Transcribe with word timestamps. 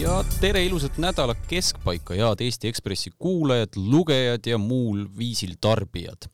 ja 0.00 0.20
tere 0.40 0.62
ilusat 0.64 0.96
nädala 1.02 1.34
keskpaika, 1.48 2.14
head 2.16 2.40
Eesti 2.40 2.68
Ekspressi 2.70 3.10
kuulajad, 3.18 3.76
lugejad 3.76 4.46
ja 4.46 4.58
muul 4.58 5.04
viisil 5.18 5.56
tarbijad. 5.60 6.28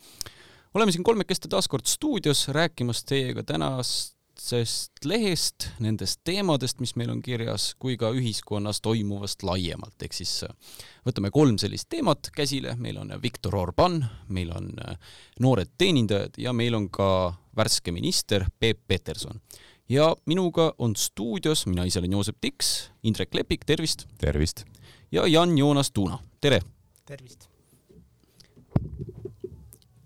oleme 0.75 0.93
siin 0.93 1.05
kolmekesti 1.05 1.49
taas 1.49 1.69
kord 1.69 1.87
stuudios 1.87 2.49
rääkimas 2.49 3.05
teiega 3.05 3.43
tänasest 3.43 5.05
lehest, 5.05 5.69
nendest 5.81 6.21
teemadest, 6.25 6.81
mis 6.81 6.95
meil 6.97 7.11
on 7.11 7.23
kirjas, 7.23 7.75
kui 7.79 7.97
ka 7.97 8.11
ühiskonnas 8.15 8.81
toimuvast 8.81 9.43
laiemalt, 9.43 9.99
ehk 10.03 10.15
siis 10.15 10.45
äh, 10.47 10.79
võtame 11.09 11.33
kolm 11.35 11.59
sellist 11.59 11.89
teemat 11.91 12.31
käsile, 12.37 12.77
meil 12.79 13.01
on 13.03 13.15
Viktor 13.23 13.57
Orban, 13.57 14.05
meil 14.29 14.53
on 14.55 14.71
äh, 14.79 14.99
noored 15.41 15.75
teenindajad 15.79 16.39
ja 16.39 16.53
meil 16.53 16.75
on 16.75 16.91
ka 16.91 17.09
värske 17.57 17.93
minister 17.93 18.47
Peep 18.61 18.87
Peterson 18.87 19.41
ja 19.89 20.17
minuga 20.27 20.73
on 20.79 20.97
stuudios, 20.97 21.67
mina 21.67 21.85
ise 21.87 22.01
olen 22.01 22.13
Joosep 22.13 22.37
Tiks, 22.41 22.91
Indrek 23.03 23.35
Lepik, 23.35 23.65
tervist! 23.67 24.07
tervist! 24.19 24.65
ja 25.13 25.27
Jan-Joonas 25.27 25.91
Tuuna, 25.91 26.19
tere! 26.41 26.61
tervist! 27.07 27.49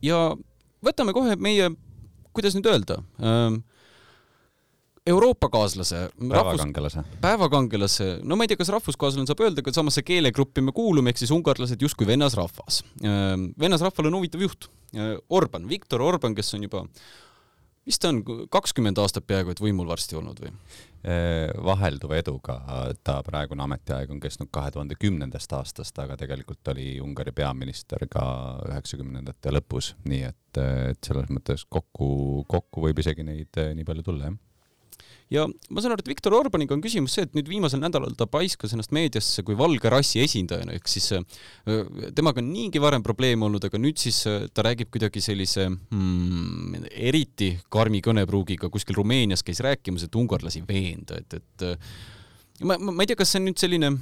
ja 0.03 0.37
võtame 0.85 1.15
kohe 1.17 1.37
meie, 1.37 1.71
kuidas 2.33 2.57
nüüd 2.57 2.69
öelda 2.71 3.01
ähm,, 3.25 3.63
Euroopa-kaaslase, 5.11 6.11
päevakangelase, 6.29 7.03
päevakangelase, 7.23 8.09
no 8.23 8.37
ma 8.37 8.45
ei 8.45 8.51
tea, 8.53 8.59
kas 8.61 8.69
rahvuskaaslane 8.71 9.25
saab 9.27 9.41
öelda, 9.43 9.65
aga 9.65 9.73
samasse 9.73 10.05
keelegruppi 10.05 10.61
me 10.63 10.75
kuulume, 10.77 11.11
ehk 11.11 11.23
siis 11.23 11.33
ungarlased 11.35 11.81
justkui 11.83 12.07
vennasrahvas. 12.07 12.83
Ähm, 13.01 13.49
vennasrahval 13.59 14.11
on 14.11 14.19
huvitav 14.19 14.45
juht, 14.45 14.69
äh, 14.93 15.15
Orban, 15.33 15.65
Viktor 15.73 16.05
Orban, 16.05 16.37
kes 16.37 16.53
on 16.55 16.69
juba 16.69 16.85
vist 17.91 18.07
on 18.07 18.23
kakskümmend 18.53 18.99
aastat 19.03 19.27
peaaegu 19.27 19.53
et 19.55 19.61
võimul 19.63 19.89
varsti 19.91 20.19
olnud 20.21 20.41
või? 20.45 20.55
vahelduva 21.65 22.19
eduga, 22.21 22.59
ta 23.01 23.15
praegune 23.25 23.65
ametiaeg 23.65 24.11
on 24.13 24.19
kestnud 24.21 24.51
kahe 24.53 24.69
tuhande 24.75 24.99
kümnendast 25.01 25.55
aastast, 25.57 25.97
aga 26.03 26.19
tegelikult 26.21 26.69
oli 26.75 26.91
Ungari 27.01 27.33
peaminister 27.33 28.05
ka 28.13 28.25
üheksakümnendate 28.69 29.55
lõpus, 29.55 29.95
nii 30.05 30.21
et, 30.29 30.61
et 30.61 31.01
selles 31.09 31.33
mõttes 31.33 31.65
kokku, 31.73 32.11
kokku 32.53 32.85
võib 32.85 33.01
isegi 33.01 33.25
neid 33.25 33.63
nii 33.79 33.89
palju 33.89 34.05
tulla, 34.11 34.29
jah 34.29 34.37
ja 35.31 35.47
ma 35.47 35.83
saan 35.83 35.95
aru, 35.95 36.03
et 36.03 36.11
Viktor 36.11 36.35
Orbaniga 36.37 36.75
on 36.75 36.83
küsimus 36.85 37.15
see, 37.17 37.27
et 37.29 37.37
nüüd 37.39 37.49
viimasel 37.51 37.83
nädalal 37.83 38.17
ta 38.19 38.27
paiskas 38.31 38.75
ennast 38.75 38.95
meediasse 38.95 39.45
kui 39.47 39.57
valge 39.59 39.93
rassi 39.93 40.23
esindajana, 40.25 40.75
ehk 40.79 40.91
siis 40.91 41.11
temaga 42.17 42.43
on 42.43 42.51
niigi 42.51 42.83
varem 42.83 43.05
probleeme 43.07 43.47
olnud, 43.47 43.65
aga 43.67 43.81
nüüd 43.81 44.01
siis 44.03 44.23
ta 44.27 44.67
räägib 44.67 44.91
kuidagi 44.93 45.23
sellise 45.25 45.69
hmm, 45.71 46.89
eriti 46.91 47.53
karmi 47.73 48.03
kõnepruugiga 48.05 48.73
kuskil 48.73 48.99
Rumeenias 48.99 49.47
käis 49.47 49.63
rääkimas, 49.65 50.07
et 50.07 50.19
ungarlasi 50.19 50.65
veenda, 50.67 51.21
et, 51.23 51.39
et 51.39 52.67
ma, 52.67 52.77
ma, 52.77 52.91
ma 52.91 53.05
ei 53.05 53.13
tea, 53.13 53.21
kas 53.21 53.35
see 53.35 53.43
on 53.43 53.49
nüüd 53.51 53.63
selline 53.63 53.95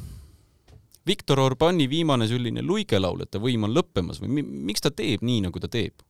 Viktor 1.08 1.40
Orbani 1.40 1.88
viimane 1.88 2.28
selline 2.28 2.64
luigelaul, 2.64 3.22
et 3.24 3.30
ta 3.32 3.40
võim 3.40 3.64
on 3.68 3.72
lõppemas 3.76 4.20
või 4.20 4.42
miks 4.42 4.84
ta 4.84 4.92
teeb 4.92 5.24
nii, 5.24 5.42
nagu 5.46 5.60
ta 5.62 5.70
teeb? 5.72 6.07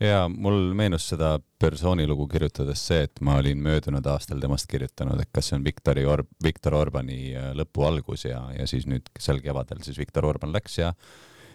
Ja 0.00 0.24
mul 0.28 0.72
meenus 0.76 1.08
seda 1.12 1.36
persoonilugu 1.60 2.26
kirjutades 2.28 2.82
see, 2.88 3.04
et 3.08 3.20
ma 3.24 3.38
olin 3.40 3.60
möödunud 3.64 4.06
aastal 4.10 4.40
temast 4.42 4.68
kirjutanud, 4.70 5.20
et 5.20 5.30
kas 5.32 5.50
see 5.50 5.58
on 5.58 5.66
Viktori 5.66 6.06
Or-, 6.08 6.26
Viktor 6.44 6.76
Orbani 6.78 7.20
äh, 7.34 7.52
lõpu 7.56 7.86
algus 7.86 8.26
ja, 8.28 8.42
ja 8.56 8.66
siis 8.70 8.88
nüüd 8.90 9.08
sel 9.18 9.40
kevadel 9.44 9.84
siis 9.86 9.98
Viktor 10.00 10.26
Orban 10.28 10.52
läks 10.54 10.78
ja 10.80 10.92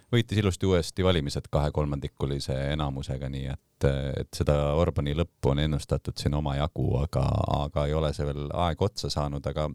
võitis 0.10 0.40
ilusti 0.42 0.66
uuesti 0.66 1.06
valimised 1.06 1.52
kahekolmandikulise 1.54 2.56
enamusega, 2.74 3.30
nii 3.30 3.46
et, 3.52 3.86
et 4.24 4.32
seda 4.34 4.56
Orbani 4.80 5.14
lõppu 5.18 5.54
on 5.54 5.62
ennustatud 5.68 6.18
siin 6.18 6.34
omajagu, 6.40 6.88
aga, 7.04 7.28
aga 7.60 7.86
ei 7.86 7.94
ole 7.94 8.10
see 8.18 8.26
veel 8.26 8.50
aeg 8.66 8.82
otsa 8.82 9.12
saanud, 9.14 9.46
aga 9.46 9.68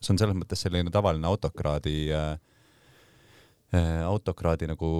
see 0.00 0.14
on 0.14 0.22
selles 0.22 0.38
mõttes 0.38 0.64
selline 0.64 0.90
tavaline 0.94 1.28
autokraadi 1.28 1.98
Äh, 2.12 2.38
autokraadi 4.06 4.68
nagu 4.68 4.90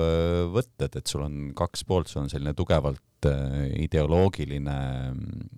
äh, 0.00 0.44
võtted, 0.52 0.96
et 0.96 1.10
sul 1.10 1.26
on 1.26 1.50
kaks 1.56 1.84
poolt, 1.84 2.08
sul 2.08 2.22
on 2.22 2.30
selline 2.32 2.54
tugevalt 2.56 3.28
äh, 3.28 3.66
ideoloogiline 3.84 4.78
mm, 5.12 5.50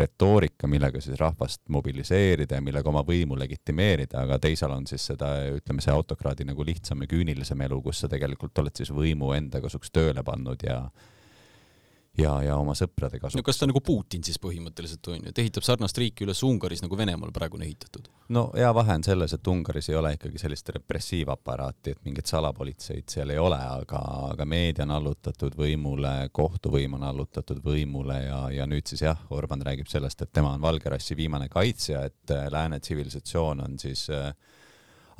retoorika, 0.00 0.68
millega 0.70 1.00
siis 1.02 1.18
rahvast 1.18 1.62
mobiliseerida 1.72 2.58
ja 2.58 2.62
millega 2.62 2.92
oma 2.92 3.02
võimu 3.06 3.38
legitimeerida, 3.40 4.20
aga 4.22 4.38
teisal 4.42 4.74
on 4.76 4.84
siis 4.86 5.08
seda, 5.10 5.32
ütleme, 5.56 5.82
see 5.82 5.94
autokraadi 5.94 6.46
nagu 6.46 6.66
lihtsam 6.66 7.02
ja 7.02 7.10
küünilisem 7.10 7.64
elu, 7.66 7.80
kus 7.82 8.04
sa 8.04 8.12
tegelikult 8.12 8.62
oled 8.62 8.76
siis 8.76 8.92
võimu 8.94 9.32
enda 9.34 9.62
kasuks 9.64 9.90
tööle 9.90 10.22
pannud 10.26 10.62
ja 10.62 10.84
ja, 12.18 12.32
ja 12.42 12.56
oma 12.58 12.74
sõprade 12.78 13.20
kasuks. 13.20 13.38
no 13.38 13.44
kas 13.46 13.60
ta 13.60 13.68
nagu 13.68 13.80
Putin 13.84 14.24
siis 14.26 14.38
põhimõtteliselt 14.42 15.10
on 15.12 15.20
ju, 15.20 15.30
et 15.30 15.40
ehitab 15.42 15.66
sarnast 15.66 15.98
riiki 16.00 16.24
üles 16.26 16.42
Ungaris, 16.46 16.82
nagu 16.84 16.98
Venemaal 16.98 17.32
praegu 17.34 17.58
on 17.58 17.64
ehitatud? 17.66 18.08
no 18.34 18.46
hea 18.56 18.70
vahe 18.74 18.96
on 18.98 19.04
selles, 19.06 19.34
et 19.36 19.50
Ungaris 19.52 19.90
ei 19.92 19.98
ole 19.98 20.12
ikkagi 20.16 20.42
sellist 20.42 20.72
repressiivaparaati, 20.76 21.94
et 21.94 22.04
mingit 22.06 22.30
salapolitseid 22.30 23.08
seal 23.14 23.34
ei 23.34 23.40
ole, 23.42 23.58
aga, 23.80 24.02
aga 24.32 24.46
meedia 24.48 24.86
on 24.88 24.94
allutatud 24.98 25.56
võimule, 25.58 26.14
kohtuvõim 26.36 26.98
on 26.98 27.06
allutatud 27.10 27.62
võimule 27.64 28.20
ja, 28.24 28.40
ja 28.54 28.68
nüüd 28.70 28.90
siis 28.90 29.04
jah, 29.06 29.26
Orban 29.36 29.62
räägib 29.66 29.90
sellest, 29.90 30.22
et 30.22 30.32
tema 30.32 30.54
on 30.56 30.64
valge 30.64 30.90
rassi 30.92 31.16
viimane 31.18 31.48
kaitsja, 31.52 32.04
et 32.10 32.34
äh, 32.34 32.48
lääne 32.52 32.80
tsivilisatsioon 32.80 33.66
on 33.66 33.78
siis 33.78 34.08
äh, 34.14 34.32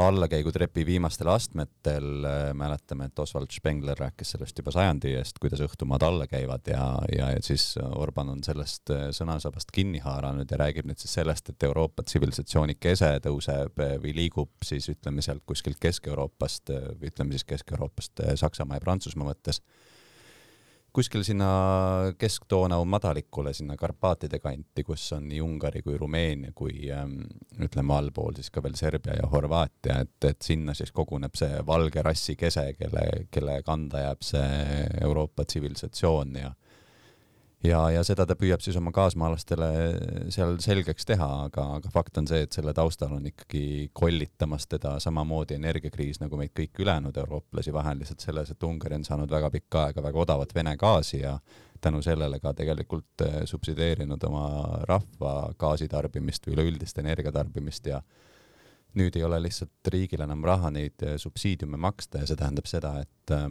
allakäigutrepi 0.01 0.87
viimastel 0.87 1.29
astmetel 1.29 2.25
äh, 2.25 2.55
mäletame, 2.55 3.05
et 3.11 3.19
Oswald 3.19 3.53
Spengler 3.53 3.99
rääkis 3.99 4.33
sellest 4.35 4.59
juba 4.59 4.73
sajandi 4.75 5.13
eest, 5.19 5.39
kuidas 5.43 5.63
õhtumaad 5.65 6.05
alla 6.07 6.27
käivad 6.31 6.69
ja, 6.71 6.85
ja, 7.17 7.31
ja 7.35 7.43
siis 7.45 7.75
Orban 7.97 8.33
on 8.35 8.45
sellest 8.45 8.93
äh, 8.95 9.09
sõnasabast 9.17 9.73
kinni 9.75 10.03
haaranud 10.05 10.51
ja 10.51 10.61
räägib 10.61 10.89
nüüd 10.89 11.03
siis 11.03 11.15
sellest, 11.19 11.53
et 11.53 11.69
Euroopa 11.69 12.05
tsivilisatsiooni 12.07 12.79
kese 12.81 13.13
tõuseb 13.25 13.85
äh, 13.85 13.97
või 14.03 14.15
liigub 14.17 14.67
siis 14.67 14.89
ütleme 14.93 15.25
sealt 15.25 15.45
kuskilt 15.47 15.81
Kesk-Euroopast 15.83 16.73
ütleme 17.01 17.37
siis 17.37 17.47
Kesk-Euroopast 17.49 18.25
Saksamaa 18.41 18.81
ja 18.81 18.85
Prantsusmaa 18.85 19.33
mõttes 19.33 19.63
kuskil 20.93 21.23
sinna 21.27 21.49
Kesk-Donau 22.19 22.85
madalikule, 22.89 23.53
sinna 23.55 23.77
Karpaatide 23.79 24.41
kanti, 24.43 24.85
kus 24.87 25.05
on 25.17 25.29
nii 25.31 25.41
Ungari 25.45 25.83
kui 25.87 25.99
Rumeenia 25.99 26.53
kui 26.57 26.91
ähm, 26.95 27.21
ütleme 27.63 27.95
allpool 27.97 28.35
siis 28.39 28.51
ka 28.51 28.63
veel 28.65 28.77
Serbia 28.79 29.17
ja 29.19 29.29
Horvaatia, 29.31 30.01
et, 30.05 30.17
et 30.27 30.43
sinna 30.43 30.75
siis 30.75 30.93
koguneb 30.93 31.37
see 31.39 31.61
valge 31.67 32.03
rassi 32.07 32.37
kese, 32.39 32.73
kelle, 32.79 33.07
kelle 33.31 33.61
kanda 33.67 34.07
jääb 34.07 34.27
see 34.27 34.83
Euroopa 35.01 35.47
tsivilisatsioon 35.47 36.37
ja 36.43 36.53
ja, 37.65 37.81
ja 37.93 38.03
seda 38.07 38.27
ta 38.29 38.37
püüab 38.39 38.63
siis 38.65 38.77
oma 38.81 38.93
kaasmaalastele 38.95 39.71
seal 40.33 40.57
selgeks 40.63 41.09
teha, 41.09 41.29
aga, 41.47 41.67
aga 41.79 41.93
fakt 41.93 42.21
on 42.21 42.29
see, 42.31 42.45
et 42.47 42.57
selle 42.57 42.75
taustal 42.77 43.13
on 43.17 43.27
ikkagi 43.31 43.91
kollitamas 43.97 44.67
teda 44.71 44.97
samamoodi 45.03 45.59
energiakriis 45.59 46.23
nagu 46.23 46.39
meid 46.41 46.55
kõiki 46.57 46.85
ülejäänud 46.85 47.17
eurooplasi, 47.25 47.75
vahe 47.77 47.95
on 47.95 48.03
lihtsalt 48.03 48.25
selles, 48.25 48.53
et 48.53 48.69
Ungari 48.69 49.01
on 49.01 49.07
saanud 49.07 49.31
väga 49.31 49.51
pikka 49.57 49.89
aega 49.89 50.05
väga 50.05 50.25
odavat 50.25 50.55
Vene 50.55 50.77
gaasi 50.81 51.23
ja 51.25 51.39
tänu 51.81 52.03
sellele 52.03 52.41
ka 52.41 52.53
tegelikult 52.57 53.25
eh, 53.25 53.41
subsideerinud 53.45 54.25
oma 54.29 54.47
rahva 54.89 55.53
gaasitarbimist 55.59 56.47
või 56.47 56.59
üleüldist 56.59 56.99
energiatarbimist 57.01 57.89
ja 57.93 58.03
nüüd 58.99 59.17
ei 59.17 59.25
ole 59.25 59.39
lihtsalt 59.43 59.93
riigil 59.93 60.25
enam 60.25 60.45
raha 60.45 60.71
neid 60.75 61.03
eh, 61.07 61.17
subsiidiume 61.19 61.81
maksta 61.81 62.23
ja 62.23 62.29
see 62.29 62.41
tähendab 62.41 62.69
seda, 62.69 62.97
et 63.05 63.35
eh, 63.37 63.49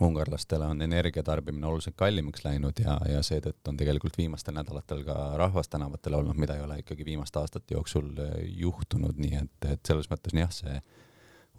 ungarlastele 0.00 0.66
on 0.66 0.82
energiatarbimine 0.82 1.66
oluliselt 1.66 1.96
kallimaks 1.96 2.44
läinud 2.44 2.80
ja, 2.84 2.96
ja 3.08 3.22
seetõttu 3.26 3.72
on 3.72 3.76
tegelikult 3.80 4.18
viimastel 4.18 4.56
nädalatel 4.56 5.04
ka 5.06 5.16
rahvas 5.40 5.68
tänavatel 5.68 6.16
olnud, 6.20 6.38
mida 6.40 6.56
ei 6.56 6.64
ole 6.64 6.80
ikkagi 6.82 7.04
viimaste 7.04 7.40
aastate 7.40 7.74
jooksul 7.74 8.10
eh, 8.18 8.34
juhtunud, 8.62 9.20
nii 9.20 9.36
et, 9.42 9.68
et 9.76 9.86
selles 9.86 10.10
mõttes 10.12 10.36
jah, 10.36 10.52
see 10.54 10.80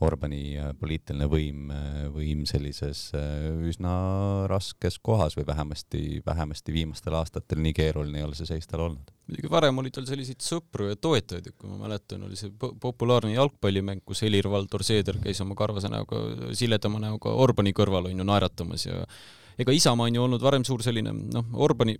Orbani 0.06 0.41
äh, 0.59 0.72
poliitiline 0.79 1.28
võim, 1.29 1.72
äh, 1.73 2.06
võim 2.13 2.44
sellises 2.50 3.09
äh, 3.17 3.50
üsna 3.69 3.94
raskes 4.50 4.97
kohas 5.03 5.38
või 5.38 5.45
vähemasti, 5.47 6.22
vähemasti 6.25 6.75
viimastel 6.75 7.17
aastatel 7.19 7.62
nii 7.63 7.75
keeruline 7.78 8.22
ei 8.22 8.25
ole 8.28 8.38
see 8.38 8.50
seis 8.50 8.69
tal 8.69 8.85
olnud. 8.88 9.11
muidugi 9.28 9.51
varem 9.51 9.84
oli 9.84 9.91
tal 9.93 10.08
selliseid 10.09 10.41
sõpru 10.46 10.90
ja 10.91 10.97
toetajaid, 10.99 11.52
et 11.52 11.58
kui 11.58 11.70
ma 11.70 11.84
mäletan, 11.85 12.26
oli 12.28 12.40
see 12.40 12.52
populaarne 12.58 13.35
jalgpallimäng, 13.35 14.03
kus 14.05 14.23
Helir-Valdor 14.26 14.85
Seeder 14.87 15.22
käis 15.23 15.41
oma 15.46 15.55
karvase 15.59 15.91
näoga, 15.91 16.23
siledama 16.58 17.02
näoga 17.03 17.35
Orbani 17.46 17.76
kõrval 17.78 18.09
on 18.11 18.23
ju 18.23 18.28
naeratamas 18.28 18.87
ja 18.90 19.05
ega 19.61 19.76
Isamaa 19.76 20.09
on 20.09 20.17
ju 20.17 20.26
olnud 20.26 20.43
varem 20.43 20.66
suur 20.67 20.84
selline 20.84 21.14
noh, 21.14 21.53
Orbani 21.53 21.97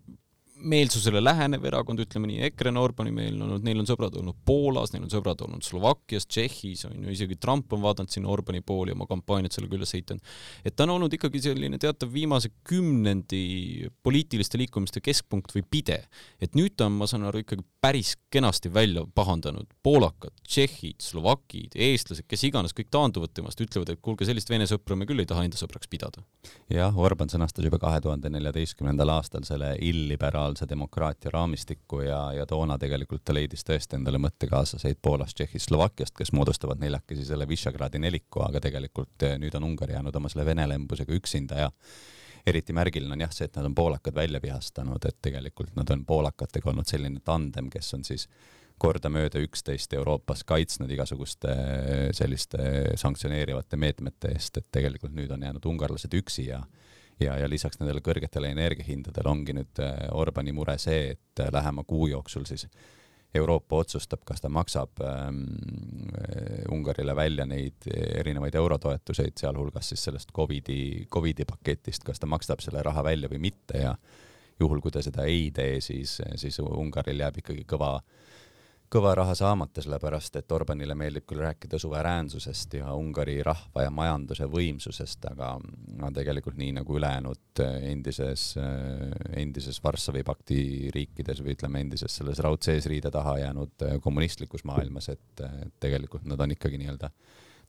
meelsusele 0.62 1.22
lähenev 1.24 1.66
erakond, 1.70 2.02
ütleme 2.04 2.30
nii, 2.30 2.42
EKRE 2.50 2.72
on 2.72 2.80
Orbani 2.82 3.14
meelne 3.16 3.46
olnud, 3.46 3.66
neil 3.66 3.82
on 3.82 3.88
sõbrad 3.90 4.16
olnud 4.20 4.38
Poolas, 4.46 4.94
neil 4.94 5.06
on 5.06 5.12
sõbrad 5.14 5.42
olnud 5.46 5.66
Slovakkias, 5.66 6.28
Tšehhis 6.30 6.86
on 6.90 7.06
ju, 7.06 7.14
isegi 7.16 7.38
Trump 7.42 7.74
on 7.76 7.84
vaadanud 7.84 8.14
sinna 8.14 8.32
Orbani 8.34 8.62
pooli 8.66 8.96
oma 8.96 9.08
kampaaniat 9.10 9.56
sellega 9.56 9.78
üles 9.80 9.94
ehitanud. 9.98 10.34
et 10.66 10.76
ta 10.76 10.86
on 10.88 10.96
olnud 10.98 11.14
ikkagi 11.18 11.42
selline 11.48 11.80
teatav 11.82 12.12
viimase 12.14 12.52
kümnendi 12.68 13.90
poliitiliste 14.04 14.60
liikumiste 14.62 15.02
keskpunkt 15.02 15.56
või 15.56 15.66
pide. 15.70 16.04
et 16.42 16.56
nüüd 16.56 16.76
ta 16.78 16.88
on, 16.90 16.98
ma 17.00 17.08
saan 17.10 17.26
aru, 17.30 17.44
ikkagi 17.46 17.66
päris 17.82 18.16
kenasti 18.32 18.74
välja 18.74 19.06
pahandanud 19.16 19.68
poolakad, 19.84 20.34
tšehhid, 20.48 21.02
slovakid, 21.02 21.76
eestlased, 21.76 22.28
kes 22.30 22.44
iganes, 22.48 22.76
kõik 22.78 22.92
taanduvad 22.94 23.34
temast, 23.34 23.62
ütlevad, 23.62 23.90
et 23.90 24.02
kuulge, 24.02 24.28
sellist 24.30 24.50
vene 24.50 24.68
sõpra 24.70 24.98
me 24.98 25.08
küll 25.10 25.24
ei 25.24 25.30
taha 25.30 25.48
enda 25.48 25.58
sõbraks 25.58 25.90
pidada. 25.90 26.22
Jah, 26.70 26.98
Orban 26.98 27.30
sõnastas 27.30 27.66
juba 27.66 27.80
kahe 27.82 28.02
tuhande 28.02 28.30
neljateistkümnendal 28.34 29.10
aastal 29.18 29.46
selle 29.48 29.76
illiberaalse 29.80 30.62
liberaalse 30.62 30.70
demokraatia 30.70 31.32
raamistikku 31.34 32.02
ja, 32.02 32.34
ja 32.34 32.46
toona 32.46 32.78
tegelikult 32.78 33.24
ta 33.26 33.34
leidis 33.34 33.64
tõesti 33.64 33.96
endale 33.96 34.18
mõttekaaslaseid 34.18 34.98
Poolast, 35.02 35.36
Tšehhist, 35.36 35.68
Slovakkiast, 35.70 36.16
kes 36.18 36.32
moodustavad 36.32 36.80
neljakesi 36.80 37.26
selle 37.26 37.48
Visegradi 37.48 38.00
neliku, 38.00 38.42
aga 38.46 38.60
tegelikult 38.60 39.24
eh, 39.24 39.38
nüüd 39.40 39.56
on 39.56 39.64
Ungari 39.64 39.94
jäänud 39.94 40.16
oma 40.16 40.30
selle 40.30 40.46
vene 40.46 40.68
lembusega 40.68 41.14
üksinda 41.14 41.60
ja 41.60 41.72
eriti 42.46 42.74
märgiline 42.74 43.14
on 43.14 43.22
jah 43.22 43.32
see, 43.32 43.46
et 43.46 43.56
nad 43.56 43.66
on 43.66 43.76
poolakad 43.76 44.16
välja 44.16 44.40
vihastanud, 44.42 45.04
et 45.06 45.18
tegelikult 45.22 45.76
nad 45.76 45.90
on 45.90 46.06
poolakatega 46.06 46.70
olnud 46.70 46.88
selline 46.88 47.22
tandem, 47.24 47.70
kes 47.70 47.94
on 47.94 48.04
siis 48.04 48.28
kordamööda 48.82 49.42
üksteist 49.44 49.94
Euroopas 49.94 50.46
kaitsnud 50.48 50.92
igasuguste 50.92 51.54
selliste 52.18 52.96
sanktsioneerivate 53.00 53.78
meetmete 53.78 54.34
eest, 54.34 54.58
et 54.58 54.70
tegelikult 54.74 55.14
nüüd 55.18 55.32
on 55.34 55.46
jäänud 55.46 55.68
ungarlased 55.74 56.16
üksi 56.18 56.48
ja 56.50 56.64
ja, 57.22 57.36
ja 57.38 57.50
lisaks 57.50 57.78
nendele 57.78 58.02
kõrgetele 58.02 58.50
energiahindadele 58.56 59.30
ongi 59.30 59.54
nüüd 59.54 59.84
äh, 59.84 60.08
Orbani 60.18 60.54
mure 60.56 60.78
see, 60.82 61.14
et 61.14 61.44
äh, 61.44 61.52
lähema 61.54 61.86
kuu 61.88 62.08
jooksul 62.12 62.48
siis 62.50 62.66
Euroopa 63.38 63.78
otsustab, 63.80 64.26
kas 64.28 64.42
ta 64.44 64.50
maksab 64.52 65.00
ähm, 65.06 65.44
äh, 66.18 66.66
Ungarile 66.74 67.16
välja 67.16 67.46
neid 67.48 67.86
erinevaid 67.94 68.58
eurotoetuseid, 68.60 69.38
sealhulgas 69.40 69.94
siis 69.94 70.04
sellest 70.10 70.34
Covidi, 70.36 71.06
Covidi 71.14 71.46
paketist, 71.48 72.04
kas 72.08 72.20
ta 72.20 72.28
maksab 72.28 72.64
selle 72.66 72.84
raha 72.84 73.06
välja 73.08 73.30
või 73.32 73.40
mitte 73.46 73.86
ja 73.86 73.94
juhul, 74.60 74.82
kui 74.82 74.92
ta 74.92 75.06
seda 75.06 75.30
ei 75.30 75.48
tee, 75.56 75.80
siis, 75.82 76.18
siis 76.42 76.60
Ungaril 76.66 77.24
jääb 77.24 77.40
ikkagi 77.40 77.64
kõva 77.70 77.96
äh, 78.02 78.32
kõva 78.92 79.14
raha 79.16 79.34
saamata, 79.38 79.82
sellepärast 79.84 80.36
et 80.42 80.52
Orbanile 80.52 80.96
meeldib 81.00 81.24
küll 81.30 81.42
rääkida 81.46 81.80
suveräänsusest 81.80 82.74
ja 82.82 82.92
Ungari 82.98 83.38
rahva 83.46 83.86
ja 83.86 83.92
majanduse 83.94 84.48
võimsusest, 84.52 85.24
aga 85.32 85.54
no 86.02 86.10
tegelikult 86.16 86.60
nii 86.60 86.74
nagu 86.82 86.98
ülejäänud 87.00 87.62
endises, 87.88 88.50
endises 89.40 89.80
Varssavi 89.84 90.26
pakti 90.28 90.62
riikides 90.96 91.40
või 91.44 91.56
ütleme, 91.56 91.86
endises 91.86 92.20
selles 92.20 92.44
raudsees 92.44 92.90
riide 92.92 93.14
taha 93.14 93.38
jäänud 93.46 93.88
kommunistlikus 94.04 94.66
maailmas, 94.68 95.08
et 95.16 95.46
tegelikult 95.80 96.28
nad 96.28 96.44
on 96.44 96.58
ikkagi 96.58 96.82
nii-öelda 96.82 97.12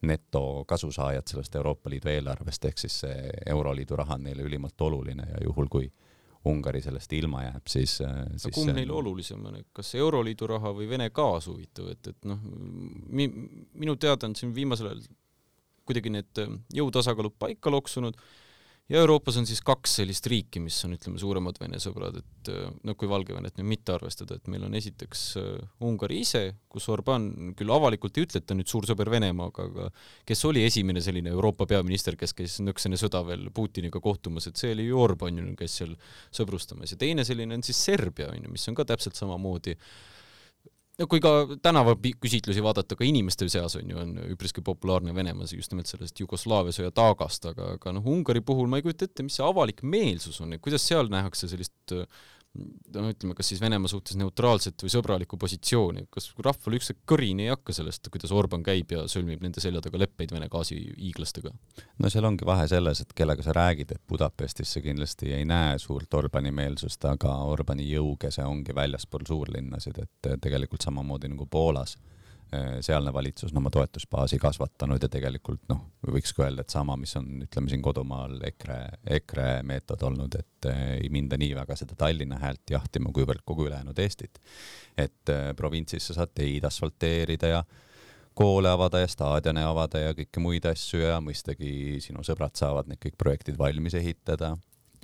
netokasusaajad 0.03 1.31
sellest 1.31 1.55
Euroopa 1.55 1.91
Liidu 1.91 2.11
eelarvest, 2.11 2.65
ehk 2.67 2.83
siis 2.83 3.03
see 3.05 3.29
Euroliidu 3.55 3.97
raha 4.01 4.19
on 4.19 4.27
neile 4.27 4.43
ülimalt 4.43 4.81
oluline 4.83 5.29
ja 5.37 5.45
juhul, 5.47 5.71
kui 5.71 5.87
Ungari 6.51 6.81
sellest 6.83 7.13
ilma 7.15 7.45
jääb, 7.45 7.69
siis, 7.71 8.01
äh, 8.03 8.23
siis 8.37 8.55
kumb 8.57 8.73
neile 8.75 8.95
olulisem 8.99 9.45
on, 9.47 9.61
kas 9.73 9.95
Euroliidu 9.95 10.49
raha 10.51 10.73
või 10.75 10.89
Vene 10.91 11.07
gaas 11.15 11.47
huvitav, 11.47 11.93
et, 11.95 12.09
et 12.11 12.29
noh, 12.29 12.41
mi-, 13.15 13.31
minu 13.79 13.95
teada 14.01 14.27
on 14.27 14.35
siin 14.39 14.55
viimasel 14.57 14.91
ajal 14.91 15.05
kuidagi 15.87 16.13
need 16.15 16.41
jõutasakaalud 16.75 17.35
paika 17.43 17.71
loksunud 17.71 18.19
ja 18.91 19.01
Euroopas 19.01 19.37
on 19.41 19.47
siis 19.49 19.63
kaks 19.65 19.95
sellist 20.01 20.27
riiki, 20.31 20.61
mis 20.61 20.77
on, 20.87 20.97
ütleme, 20.97 21.21
suuremad 21.21 21.59
Vene 21.63 21.79
sõbrad, 21.83 22.19
et 22.19 22.51
noh, 22.83 22.97
kui 22.99 23.09
Valgevenet 23.11 23.57
nüüd 23.59 23.69
mitte 23.71 23.95
arvestada, 23.95 24.37
et 24.37 24.51
meil 24.53 24.67
on 24.67 24.75
esiteks 24.79 25.23
uh, 25.41 25.49
Ungari 25.87 26.21
ise, 26.25 26.43
kus 26.73 26.89
Orban 26.93 27.55
küll 27.59 27.73
avalikult 27.73 28.19
ei 28.19 28.27
ütle, 28.27 28.43
et 28.43 28.49
ta 28.49 28.57
nüüd 28.59 28.71
suur 28.71 28.89
sõber 28.89 29.11
Venemaaga, 29.13 29.69
aga 29.71 29.89
kes 30.29 30.45
oli 30.51 30.65
esimene 30.67 31.03
selline 31.05 31.33
Euroopa 31.33 31.69
peaminister, 31.71 32.19
kes 32.21 32.37
käis 32.37 32.59
nõks 32.65 32.89
enne 32.89 33.01
sõda 33.01 33.23
veel 33.29 33.49
Putiniga 33.55 34.03
kohtumas, 34.03 34.51
et 34.51 34.61
see 34.61 34.75
oli 34.77 34.89
ju 34.91 35.03
Orban 35.03 35.39
ju, 35.39 35.51
kes 35.59 35.83
seal 35.83 35.95
sõbrustamas. 36.35 36.95
Ja 36.95 37.01
teine 37.01 37.27
selline 37.29 37.59
on 37.59 37.67
siis 37.67 37.81
Serbia, 37.81 38.33
on 38.35 38.43
ju, 38.43 38.57
mis 38.57 38.67
on 38.69 38.79
ka 38.79 38.89
täpselt 38.93 39.19
samamoodi. 39.19 39.79
uh, 39.79 40.12
no 41.03 41.09
kui 41.11 41.23
ka 41.23 41.33
tänavaküsitlusi 41.63 42.63
vaadata, 42.65 42.97
ka 42.99 43.07
inimeste 43.07 43.49
seas 43.53 43.77
on 43.79 43.91
ju, 43.91 43.99
on 43.99 44.15
üpriski 44.33 44.65
populaarne 44.65 45.15
Venemaas 45.17 45.55
just 45.57 45.75
nimelt 45.75 45.91
sellest 45.91 46.21
Jugoslaavia 46.23 46.75
sõja 46.77 46.93
taagast, 46.95 47.49
aga, 47.51 47.75
aga 47.79 47.97
noh, 47.97 48.07
Ungari 48.13 48.45
puhul 48.47 48.71
ma 48.71 48.79
ei 48.79 48.87
kujuta 48.87 49.09
ette, 49.09 49.27
mis 49.27 49.39
see 49.39 49.47
avalik 49.47 49.83
meelsus 49.83 50.41
on, 50.45 50.55
et 50.55 50.63
kuidas 50.65 50.87
seal 50.87 51.11
nähakse 51.13 51.51
sellist 51.51 51.97
no 52.53 53.09
ütleme, 53.09 53.35
kas 53.37 53.49
siis 53.49 53.61
Venemaa 53.63 53.89
suhtes 53.89 54.17
neutraalset 54.21 54.83
või 54.85 54.93
sõbralikku 54.93 55.39
positsiooni, 55.41 56.05
kas 56.13 56.29
rahval 56.45 56.77
ükskord 56.77 57.01
kõrini 57.09 57.47
ei 57.47 57.53
hakka 57.53 57.75
sellest, 57.77 58.11
kuidas 58.13 58.35
Orban 58.37 58.65
käib 58.67 58.93
ja 58.93 59.07
sõlmib 59.11 59.43
nende 59.45 59.63
selja 59.65 59.81
taga 59.85 60.01
leppeid 60.03 60.35
Vene 60.35 60.51
gaasihiiglastega? 60.53 61.53
no 61.99 62.13
seal 62.13 62.29
ongi 62.29 62.47
vahe 62.49 62.67
selles, 62.69 63.01
et 63.01 63.17
kellega 63.17 63.45
sa 63.47 63.57
räägid, 63.57 63.95
et 63.97 64.03
Budapestis 64.09 64.75
sa 64.77 64.85
kindlasti 64.85 65.33
ei 65.33 65.47
näe 65.49 65.79
suurt 65.81 66.13
Orbani 66.15 66.53
meelsust, 66.53 67.05
aga 67.09 67.35
Orbani 67.49 67.89
jõukese 67.89 68.45
ongi 68.45 68.77
väljaspool 68.77 69.25
suurlinnasid, 69.29 70.03
et 70.05 70.33
tegelikult 70.45 70.85
samamoodi 70.85 71.33
nagu 71.33 71.49
Poolas 71.49 71.97
sealne 72.81 73.13
valitsus 73.13 73.53
on 73.53 73.63
oma 73.63 73.71
toetusbaasi 73.73 74.39
kasvatanud 74.39 75.03
ja 75.03 75.09
tegelikult 75.09 75.63
noh, 75.73 75.81
võiks 76.05 76.35
ka 76.37 76.47
öelda, 76.47 76.65
et 76.65 76.75
sama, 76.75 76.97
mis 77.01 77.15
on, 77.17 77.29
ütleme 77.47 77.71
siin 77.73 77.83
kodumaal 77.85 78.35
EKRE, 78.49 78.79
EKRE 79.19 79.47
meetod 79.69 80.03
olnud, 80.09 80.37
et 80.39 80.69
äh, 80.69 80.83
ei 80.99 81.09
minda 81.13 81.39
nii 81.41 81.55
väga 81.57 81.77
seda 81.79 81.97
Tallinna 81.99 82.41
häält 82.43 82.75
jahtima, 82.75 83.13
kuivõrd 83.15 83.45
kogu 83.49 83.69
ülejäänud 83.69 83.99
Eestit. 84.05 84.43
et 84.97 85.33
äh, 85.33 85.53
provintsis 85.57 86.11
sa 86.11 86.21
saad 86.21 86.35
teid 86.35 86.65
asfalteerida 86.69 87.55
ja 87.55 87.63
koole 88.35 88.69
avada 88.69 89.01
ja 89.01 89.09
staadione 89.09 89.65
avada 89.65 90.01
ja 90.01 90.13
kõiki 90.17 90.41
muid 90.41 90.67
asju 90.69 91.01
ja 91.05 91.21
mõistagi 91.21 92.01
sinu 92.05 92.25
sõbrad 92.25 92.57
saavad 92.57 92.89
need 92.89 93.01
kõik 93.01 93.17
projektid 93.21 93.59
valmis 93.59 93.95
ehitada 93.95 94.57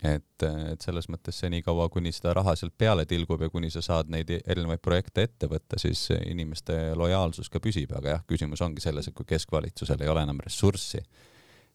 et, 0.02 0.44
et 0.44 0.84
selles 0.84 1.08
mõttes 1.10 1.38
senikaua, 1.42 1.88
kuni 1.90 2.12
seda 2.14 2.34
raha 2.38 2.54
sealt 2.56 2.74
peale 2.78 3.06
tilgub 3.08 3.42
ja 3.42 3.50
kuni 3.50 3.70
sa 3.74 3.82
saad 3.82 4.10
neid 4.12 4.30
erinevaid 4.38 4.82
projekte 4.84 5.24
ette 5.26 5.48
võtta, 5.50 5.78
siis 5.80 6.06
inimeste 6.18 6.76
lojaalsus 6.98 7.50
ka 7.50 7.60
püsib, 7.62 7.92
aga 7.98 8.16
jah, 8.16 8.26
küsimus 8.28 8.62
ongi 8.62 8.84
selles, 8.84 9.08
et 9.08 9.16
kui 9.16 9.26
keskvalitsusel 9.28 10.04
ei 10.04 10.12
ole 10.12 10.22
enam 10.26 10.38
ressurssi, 10.44 11.02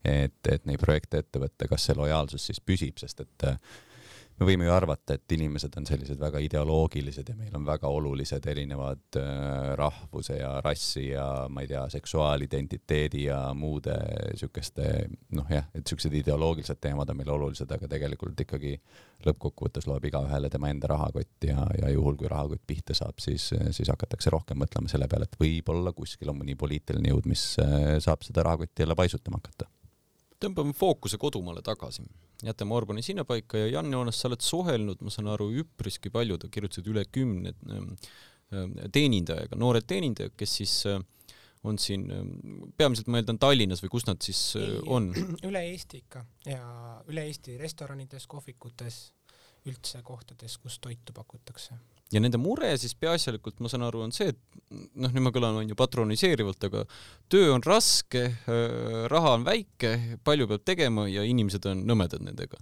et, 0.04 0.40
et 0.52 0.70
neid 0.70 0.80
projekte 0.80 1.24
ette 1.24 1.42
võtta, 1.44 1.68
kas 1.68 1.90
see 1.90 1.98
lojaalsus 2.00 2.48
siis 2.52 2.64
püsib, 2.64 3.00
sest 3.02 3.25
et 3.25 3.48
äh, 3.50 3.60
me 4.39 4.47
võime 4.47 4.65
ju 4.68 4.74
arvata, 4.74 5.18
et 5.18 5.35
inimesed 5.35 5.75
on 5.80 5.85
sellised 5.88 6.19
väga 6.19 6.41
ideoloogilised 6.44 7.30
ja 7.30 7.35
meil 7.38 7.53
on 7.57 7.65
väga 7.68 7.89
olulised 7.91 8.45
erinevad 8.50 9.19
äh, 9.19 9.74
rahvuse 9.80 10.39
ja 10.39 10.56
rassi 10.65 11.09
ja 11.12 11.27
ma 11.50 11.63
ei 11.63 11.69
tea, 11.69 11.83
seksuaalidentiteedi 11.94 13.25
ja 13.27 13.39
muude 13.57 13.95
siukeste 14.39 14.89
noh, 15.38 15.50
jah, 15.53 15.69
et 15.75 15.88
siuksed 15.89 16.13
ideoloogilised 16.21 16.81
teemad 16.81 17.12
on 17.13 17.19
meile 17.19 17.35
olulised, 17.35 17.69
aga 17.71 17.89
tegelikult 17.91 18.45
ikkagi 18.45 18.75
lõppkokkuvõttes 19.27 19.88
loeb 19.88 20.09
igaühele 20.09 20.50
tema 20.51 20.71
enda 20.74 20.89
rahakott 20.91 21.47
ja, 21.47 21.68
ja 21.80 21.91
juhul, 21.94 22.18
kui 22.19 22.31
rahakott 22.31 22.63
pihta 22.68 22.97
saab, 22.97 23.21
siis, 23.24 23.51
siis 23.75 23.91
hakatakse 23.91 24.33
rohkem 24.33 24.59
mõtlema 24.59 24.91
selle 24.91 25.07
peale, 25.12 25.30
et 25.30 25.39
võib-olla 25.39 25.94
kuskil 25.95 26.33
on 26.33 26.41
mõni 26.41 26.57
poliitiline 26.59 27.13
jõud, 27.13 27.30
mis 27.30 27.45
äh, 27.63 27.95
saab 28.03 28.25
seda 28.25 28.45
rahakotti 28.50 28.83
jälle 28.83 28.97
paisutama 29.00 29.39
hakata. 29.39 29.69
Tõmbame 30.44 30.74
fookuse 30.75 31.18
kodumaale 31.21 31.62
tagasi, 31.63 32.03
jätame 32.44 32.75
Orbani 32.75 33.01
sinnapaika 33.06 33.57
ja 33.57 33.68
Jan 33.68 33.92
Joonas, 33.92 34.19
sa 34.19 34.30
oled 34.30 34.44
suhelnud, 34.44 35.01
ma 35.01 35.13
saan 35.13 35.31
aru, 35.34 35.50
üpriski 35.63 36.12
paljud, 36.13 36.45
kirjutasid 36.51 36.88
üle 36.92 37.06
kümne 37.12 37.56
ähm, 37.72 37.90
ähm, 38.54 38.78
teenindajaga, 38.92 39.59
noored 39.59 39.88
teenindajad, 39.90 40.35
kes 40.40 40.57
siis 40.62 40.76
äh, 40.90 41.00
on 41.64 41.80
siin, 41.80 42.09
ähm, 42.12 42.35
peamiselt 42.78 43.07
ma 43.07 43.21
eeldan 43.21 43.40
Tallinnas 43.42 43.83
või 43.83 43.94
kus 43.95 44.07
nad 44.09 44.21
siis 44.26 44.42
äh, 44.59 44.68
Ei, 44.68 44.83
on? 44.97 45.09
üle 45.50 45.64
Eesti 45.71 46.04
ikka 46.04 46.26
ja 46.50 46.62
üle 47.12 47.26
Eesti 47.30 47.57
restoranides, 47.62 48.28
kohvikutes, 48.31 49.02
üldse 49.69 50.04
kohtades, 50.04 50.59
kus 50.59 50.80
toitu 50.83 51.16
pakutakse 51.16 51.80
ja 52.14 52.22
nende 52.22 52.40
mure 52.42 52.72
siis 52.80 52.96
peaasjalikult, 53.00 53.60
ma 53.64 53.72
saan 53.72 53.86
aru, 53.88 54.04
on 54.06 54.14
see, 54.16 54.34
et 54.34 54.40
noh, 54.72 55.10
nüüd 55.10 55.26
ma 55.26 55.34
kõlan 55.34 55.60
on 55.62 55.70
ju 55.70 55.78
patroniseerivalt, 55.80 56.68
aga 56.70 56.84
töö 57.32 57.54
on 57.56 57.64
raske, 57.66 58.26
raha 59.12 59.36
on 59.38 59.46
väike, 59.48 59.94
palju 60.26 60.50
peab 60.52 60.66
tegema 60.68 61.08
ja 61.12 61.26
inimesed 61.28 61.66
on 61.72 61.86
nõmedad 61.90 62.24
nendega. 62.26 62.60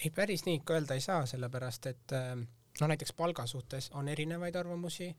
ei, 0.00 0.10
päris 0.14 0.44
nii 0.46 0.60
ikka 0.60 0.78
öelda 0.78 0.98
ei 0.98 1.04
saa, 1.04 1.22
sellepärast 1.30 1.90
et 1.90 2.14
noh, 2.14 2.90
näiteks 2.90 3.14
palga 3.16 3.46
suhtes 3.50 3.90
on 3.94 4.08
erinevaid 4.10 4.56
arvamusi. 4.56 5.12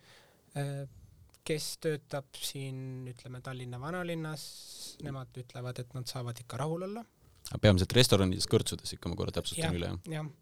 kes 1.46 1.66
töötab 1.78 2.26
siin, 2.42 3.06
ütleme 3.12 3.38
Tallinna 3.46 3.78
vanalinnas, 3.78 4.46
nemad 5.06 5.36
ütlevad, 5.38 5.78
et 5.78 5.92
nad 5.94 6.08
saavad 6.10 6.40
ikka 6.42 6.58
rahul 6.58 6.88
olla. 6.88 7.06
peamiselt 7.62 7.94
restoranides, 7.94 8.48
kõrtsudes 8.50 8.96
ikka 8.96 9.12
ma 9.12 9.20
korra 9.20 9.36
täpsustan 9.36 9.70
ja, 9.70 9.78
üle, 9.78 9.92
jah? 9.92 10.18
jah 10.18 10.34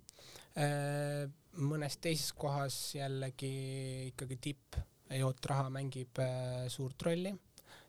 mõnes 0.53 1.97
teises 2.01 2.33
kohas 2.37 2.75
jällegi 2.95 3.49
ikkagi 4.11 4.37
tippjootraha 4.47 5.69
mängib 5.73 6.21
äh, 6.21 6.65
suurt 6.73 7.01
rolli 7.05 7.33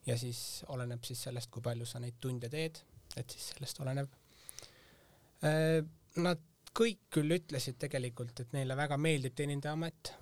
ja 0.06 0.16
siis 0.20 0.64
oleneb 0.72 1.04
siis 1.04 1.22
sellest, 1.28 1.50
kui 1.52 1.64
palju 1.64 1.86
sa 1.88 2.00
neid 2.02 2.18
tunde 2.20 2.50
teed, 2.52 2.80
et 3.16 3.30
siis 3.30 3.52
sellest 3.54 3.80
oleneb. 3.80 4.10
Äh, 5.44 5.80
nad 6.20 6.44
kõik 6.74 7.06
küll 7.14 7.36
ütlesid 7.38 7.78
tegelikult, 7.80 8.40
et 8.40 8.52
neile 8.56 8.76
väga 8.76 8.98
meeldib 9.00 9.36
teenindajaamet, 9.38 10.14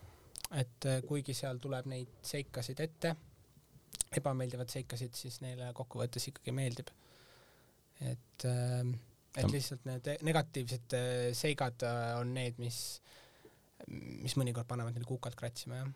et 0.61 0.88
äh, 0.88 1.02
kuigi 1.08 1.34
seal 1.34 1.58
tuleb 1.62 1.88
neid 1.90 2.12
seikasid 2.26 2.82
ette, 2.84 3.14
ebameeldivad 4.18 4.70
seikasid, 4.70 5.14
siis 5.16 5.40
neile 5.42 5.72
kokkuvõttes 5.75 6.28
ikkagi 6.30 6.54
meeldib. 6.54 6.92
et, 8.02 8.44
et 9.36 9.50
lihtsalt 9.52 9.84
need 9.88 10.08
negatiivsed 10.22 10.96
seigad 11.38 11.84
on 12.18 12.34
need, 12.36 12.58
mis 12.62 13.00
mis 13.88 14.36
mõnikord 14.38 14.68
panevad 14.68 14.94
neil 14.94 15.06
kukalt 15.08 15.34
kratsima, 15.38 15.80
jah 15.80 15.90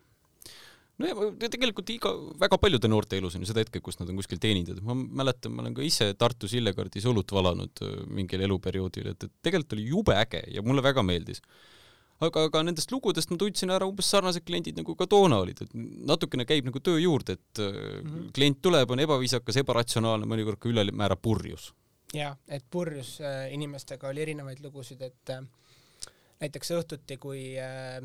no 0.97 1.29
ja 1.37 1.49
tegelikult 1.51 1.89
iga, 1.93 2.11
väga 2.41 2.59
paljude 2.61 2.89
noorte 2.89 3.17
elus 3.19 3.37
on 3.37 3.45
ju 3.45 3.49
seda 3.51 3.63
hetke, 3.63 3.81
kus 3.83 3.99
nad 3.99 4.09
on 4.09 4.19
kuskil 4.19 4.41
teenindatud, 4.41 4.83
ma 4.85 4.95
mäletan, 5.21 5.53
ma 5.53 5.63
olen 5.63 5.75
ka 5.77 5.85
ise 5.85 6.09
Tartus 6.17 6.55
Illekardis 6.57 7.05
õlut 7.09 7.33
valanud 7.37 7.83
äh, 7.85 7.97
mingil 8.19 8.43
eluperioodil, 8.47 9.11
et, 9.13 9.27
et 9.27 9.33
tegelikult 9.45 9.77
oli 9.77 9.89
jube 9.91 10.17
äge 10.17 10.41
ja 10.53 10.65
mulle 10.65 10.83
väga 10.85 11.05
meeldis. 11.05 11.43
aga, 12.17 12.47
aga 12.49 12.63
nendest 12.65 12.91
lugudest 12.91 13.29
ma 13.29 13.37
tundsin 13.37 13.69
ära 13.73 13.85
umbes 13.85 14.09
sarnased 14.09 14.45
kliendid 14.45 14.79
nagu 14.81 14.95
ka 14.97 15.05
toona 15.05 15.37
olid, 15.43 15.61
et 15.61 15.75
natukene 16.09 16.47
käib 16.49 16.65
nagu 16.65 16.81
töö 16.81 16.97
juurde, 16.97 17.37
et 17.37 17.61
mm 17.61 18.07
-hmm. 18.07 18.31
klient 18.33 18.61
tuleb, 18.61 18.91
on 18.91 18.99
ebaviisakas, 18.99 19.61
ebaratsionaalne, 19.61 20.25
mõnikord 20.25 20.57
ka 20.57 20.69
ülemäära 20.69 21.15
purjus. 21.15 21.73
Jah, 22.13 22.37
et 22.47 22.65
purjus 22.71 23.17
äh, 23.21 23.47
inimestega 23.53 24.07
oli 24.07 24.23
erinevaid 24.23 24.61
lugusid, 24.63 25.01
et 25.01 25.33
äh, 25.33 25.43
näiteks 26.41 26.71
õhtuti, 26.77 27.17
kui 27.19 27.43
äh, 27.59 27.99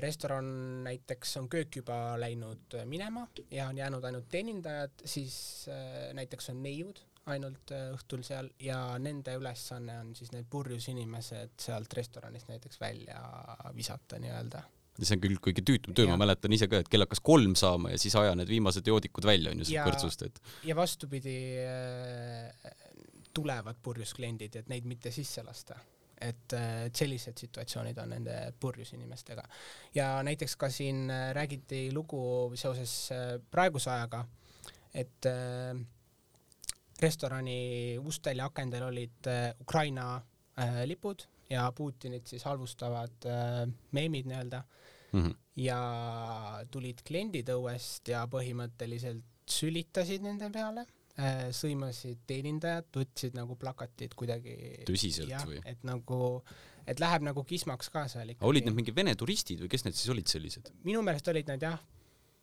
restoran 0.00 0.46
näiteks 0.86 1.36
on 1.36 1.48
köök 1.52 1.82
juba 1.82 2.18
läinud 2.20 2.78
minema 2.88 3.26
ja 3.50 3.68
on 3.68 3.78
jäänud 3.78 4.04
ainult 4.08 4.30
teenindajad, 4.32 5.02
siis 5.04 5.66
näiteks 6.16 6.48
on 6.54 6.62
neiud 6.64 7.02
ainult 7.28 7.72
õhtul 7.92 8.22
seal 8.24 8.48
ja 8.64 8.78
nende 9.00 9.34
ülesanne 9.36 9.98
on 10.00 10.14
siis 10.16 10.32
need 10.32 10.48
purjus 10.50 10.88
inimesed 10.88 11.52
sealt 11.60 11.92
restoranist 12.00 12.48
näiteks 12.48 12.80
välja 12.80 13.20
visata 13.76 14.18
nii-öelda. 14.20 14.62
Ja 14.98 15.08
see 15.08 15.16
on 15.16 15.22
küll 15.24 15.40
kõige 15.42 15.64
tüütum 15.66 15.96
töö, 15.96 16.06
ma 16.10 16.18
mäletan 16.20 16.52
ise 16.54 16.68
ka, 16.70 16.82
et 16.84 16.90
kell 16.90 17.04
hakkas 17.06 17.22
kolm 17.24 17.56
saama 17.58 17.94
ja 17.94 18.00
siis 18.00 18.14
aja 18.18 18.36
need 18.38 18.50
viimased 18.50 18.86
joodikud 18.86 19.26
välja 19.26 19.54
onju 19.54 19.66
sealt 19.68 19.90
kõrtsust, 19.90 20.26
et. 20.28 20.38
ja 20.68 20.76
vastupidi 20.78 21.34
äh, 21.64 22.70
tulevad 23.34 23.80
purjus 23.82 24.14
kliendid, 24.14 24.60
et 24.60 24.70
neid 24.70 24.86
mitte 24.86 25.10
sisse 25.14 25.42
lasta 25.46 25.76
et, 26.22 26.54
äh, 26.54 26.84
et 26.86 27.02
sellised 27.02 27.42
situatsioonid 27.42 27.98
on 28.04 28.14
nende 28.14 28.38
purjus 28.60 28.94
inimestega. 28.94 29.42
ja 29.94 30.14
näiteks 30.22 30.56
ka 30.56 30.70
siin 30.70 31.08
räägiti 31.34 31.88
lugu 31.92 32.52
seoses 32.54 33.10
praeguse 33.50 33.90
ajaga, 33.90 34.24
et 34.94 35.26
äh, 35.26 35.74
restorani 37.02 37.98
ustel 37.98 38.38
ja 38.38 38.48
akendel 38.50 38.88
olid 38.88 39.26
äh, 39.30 39.50
Ukraina 39.60 40.22
äh, 40.58 40.84
lipud 40.86 41.26
ja 41.50 41.68
Putinit 41.76 42.26
siis 42.30 42.44
halvustavad 42.44 43.28
äh, 43.28 43.62
meemid 43.92 44.28
nii-öelda 44.30 44.62
mm. 45.12 45.20
-hmm. 45.20 45.36
ja 45.56 45.78
tulid 46.70 47.02
kliendid 47.06 47.48
õuest 47.54 48.08
ja 48.12 48.24
põhimõtteliselt 48.30 49.24
sülitasid 49.50 50.24
nende 50.24 50.50
peale 50.50 50.86
äh,, 51.20 51.48
sõimasid 51.52 52.24
teenindajat, 52.26 52.90
võtsid 52.96 53.36
nagu 53.36 53.56
plakatid 53.60 54.14
kuidagi 54.16 54.56
tõsiselt 54.88 55.30
jah, 55.30 55.44
või? 55.48 55.60
et 55.64 55.82
nagu, 55.84 56.20
et 56.86 57.00
läheb 57.00 57.26
nagu 57.28 57.44
kismaks 57.44 57.90
ka 57.92 58.06
seal 58.08 58.34
ikkagi. 58.34 58.48
olid 58.48 58.68
need 58.68 58.78
mingi 58.80 58.96
Vene 58.96 59.14
turistid 59.14 59.64
või 59.64 59.72
kes 59.72 59.84
need 59.84 59.98
siis 59.98 60.12
olid 60.14 60.30
sellised? 60.30 60.72
minu 60.84 61.02
meelest 61.02 61.28
olid 61.28 61.50
nad 61.52 61.68
jah, 61.68 61.80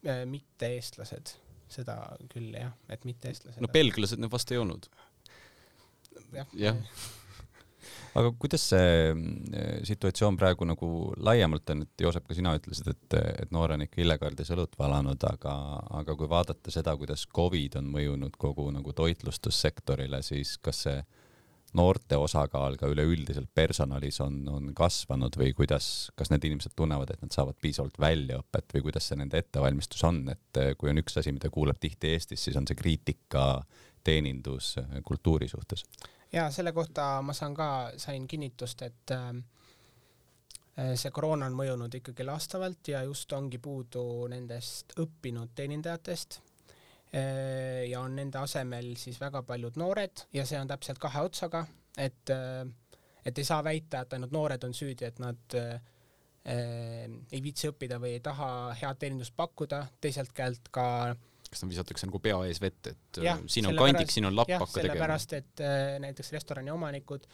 äh, 0.05 0.25
mitte 0.29 0.69
eestlased 0.77 1.35
seda 1.71 1.97
küll 2.29 2.51
jah, 2.53 2.75
et 2.91 3.07
mitte 3.07 3.31
eestlased. 3.31 3.61
no 3.63 3.71
belglased 3.71 4.21
need 4.21 4.31
vast 4.31 4.51
ei 4.51 4.61
olnud. 4.61 4.87
jah 6.35 6.47
ja. 6.53 6.75
Aga 8.19 8.33
kuidas 8.39 8.65
see 8.73 9.13
mm, 9.13 9.85
situatsioon 9.87 10.37
praegu 10.39 10.67
nagu 10.67 10.91
laiemalt 11.23 11.73
on, 11.73 11.85
et 11.85 12.05
Joosep, 12.05 12.27
ka 12.27 12.37
sina 12.37 12.53
ütlesid, 12.57 12.91
et, 12.91 13.17
et 13.45 13.55
noor 13.55 13.75
on 13.75 13.85
ikka 13.85 14.03
illegaaldes 14.03 14.51
õlut 14.55 14.77
valanud, 14.79 15.23
aga, 15.31 15.55
aga 16.01 16.17
kui 16.19 16.29
vaadata 16.31 16.73
seda, 16.73 16.95
kuidas 16.99 17.25
Covid 17.35 17.79
on 17.81 17.89
mõjunud 17.93 18.37
kogu 18.41 18.67
nagu 18.73 18.93
toitlustussektorile, 18.97 20.21
siis 20.25 20.57
kas 20.63 20.85
see 20.87 21.01
noorte 21.77 22.17
osakaal 22.19 22.75
ka 22.79 22.89
üleüldiselt 22.91 23.49
personalis 23.55 24.19
on, 24.23 24.41
on 24.51 24.71
kasvanud 24.75 25.35
või 25.39 25.53
kuidas, 25.55 25.85
kas 26.19 26.31
need 26.33 26.43
inimesed 26.49 26.75
tunnevad, 26.75 27.13
et 27.13 27.21
nad 27.23 27.31
saavad 27.31 27.55
piisavalt 27.63 27.99
väljaõpet 28.01 28.75
või 28.75 28.85
kuidas 28.89 29.07
see 29.07 29.19
nende 29.21 29.39
ettevalmistus 29.39 30.03
on, 30.07 30.25
et 30.33 30.59
eh, 30.59 30.73
kui 30.79 30.91
on 30.91 30.99
üks 31.01 31.15
asi, 31.21 31.31
mida 31.35 31.51
kuuleb 31.53 31.79
tihti 31.79 32.11
Eestis, 32.11 32.43
siis 32.43 32.59
on 32.59 32.67
see 32.67 32.79
kriitika 32.79 33.45
teeninduskultuuri 34.03 35.47
suhtes? 35.51 35.85
Ja 36.33 36.49
selle 36.51 36.71
kohta 36.71 37.21
ma 37.21 37.33
saan 37.33 37.55
ka, 37.55 37.91
sain 37.97 38.27
kinnitust, 38.27 38.81
et 38.81 39.15
äh, 39.15 39.33
see 40.95 41.11
koroona 41.11 41.49
on 41.51 41.57
mõjunud 41.57 41.99
ikkagi 41.99 42.23
lastavalt 42.25 42.87
ja 42.87 43.03
just 43.03 43.33
ongi 43.33 43.59
puudu 43.59 44.27
nendest 44.31 44.95
õppinud 44.99 45.51
teenindajatest 45.55 46.41
Äh, 47.11 47.89
ja 47.89 47.99
on 47.99 48.13
nende 48.15 48.39
asemel 48.39 48.93
siis 48.95 49.17
väga 49.19 49.41
paljud 49.43 49.75
noored 49.75 50.21
ja 50.31 50.45
see 50.47 50.55
on 50.61 50.69
täpselt 50.69 50.99
kahe 51.03 51.25
otsaga, 51.27 51.65
et, 51.99 52.31
äh, 52.31 52.63
et 53.27 53.41
ei 53.41 53.47
saa 53.47 53.59
väita, 53.67 54.05
et 54.05 54.13
ainult 54.15 54.31
noored 54.31 54.63
on 54.63 54.71
süüdi, 54.73 55.09
et 55.09 55.19
nad 55.19 55.57
äh, 55.59 55.81
ei 56.47 57.41
viitsi 57.43 57.67
õppida 57.67 57.99
või 57.99 58.13
ei 58.15 58.21
taha 58.23 58.47
head 58.79 59.01
teenindust 59.01 59.35
pakkuda, 59.35 59.81
teiselt 60.01 60.31
käelt 60.33 60.71
ka 60.71 60.85
kas 61.51 61.63
nad 61.63 61.71
visatakse 61.73 62.07
nagu 62.07 62.21
pea 62.23 62.37
ees 62.47 62.61
vette, 62.63 62.95
et 62.95 63.21
ja, 63.25 63.37
siin 63.51 63.67
on 63.69 63.79
kandik, 63.79 64.11
siin 64.13 64.27
on 64.29 64.35
lapp, 64.37 64.51
hakka 64.55 64.79
tegema? 64.79 64.93
sellepärast, 64.93 65.33
et 65.39 65.63
näiteks 66.03 66.31
restorani 66.37 66.71
omanikud 66.71 67.27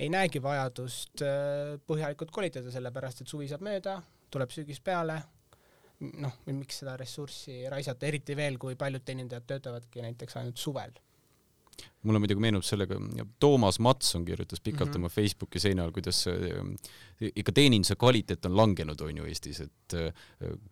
ei 0.00 0.08
näegi 0.10 0.40
vajadust 0.42 1.22
põhjalikult 1.86 2.32
kolitada, 2.34 2.72
sellepärast 2.72 3.22
et 3.22 3.30
suvi 3.30 3.46
saab 3.50 3.62
mööda, 3.66 3.98
tuleb 4.32 4.50
sügis 4.54 4.80
peale, 4.82 5.20
noh, 6.00 6.40
miks 6.48 6.80
seda 6.82 6.96
ressurssi 6.98 7.62
raisata, 7.70 8.08
eriti 8.08 8.34
veel, 8.38 8.58
kui 8.58 8.78
paljud 8.80 9.04
teenindajad 9.06 9.46
töötavadki 9.54 10.02
näiteks 10.06 10.40
ainult 10.40 10.58
suvel 10.58 10.96
mulle 12.06 12.20
muidugi 12.22 12.40
meenub 12.40 12.64
sellega, 12.64 12.96
Toomas 13.42 13.78
Matson 13.82 14.24
kirjutas 14.24 14.60
pikalt 14.60 14.88
mm 14.88 14.94
-hmm. 14.94 15.04
oma 15.04 15.08
Facebooki 15.08 15.60
seina 15.60 15.84
all, 15.84 15.92
kuidas 15.92 16.26
äh, 16.26 17.34
ikka 17.34 17.52
teeninduse 17.52 17.96
kvaliteet 17.96 18.46
on 18.46 18.56
langenud, 18.56 19.00
on 19.00 19.16
ju 19.16 19.24
Eestis, 19.24 19.60
et 19.60 19.94
äh, 19.94 20.12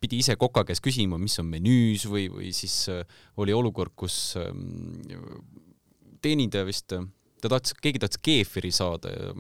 pidi 0.01 0.19
ise 0.19 0.37
koka 0.37 0.65
käest 0.65 0.85
küsima, 0.85 1.19
mis 1.19 1.39
on 1.39 1.47
menüüs 1.47 2.07
või, 2.09 2.29
või 2.33 2.53
siis 2.53 2.89
äh, 2.89 3.05
oli 3.37 3.53
olukord, 3.53 3.93
kus 3.97 4.37
teenindaja 6.23 6.67
vist 6.67 6.93
ta 7.43 7.51
tahtis, 7.53 7.75
keegi 7.83 8.03
tahtis 8.03 8.21
keefiri 8.25 8.71
saada 8.75 9.13
ja 9.13 9.33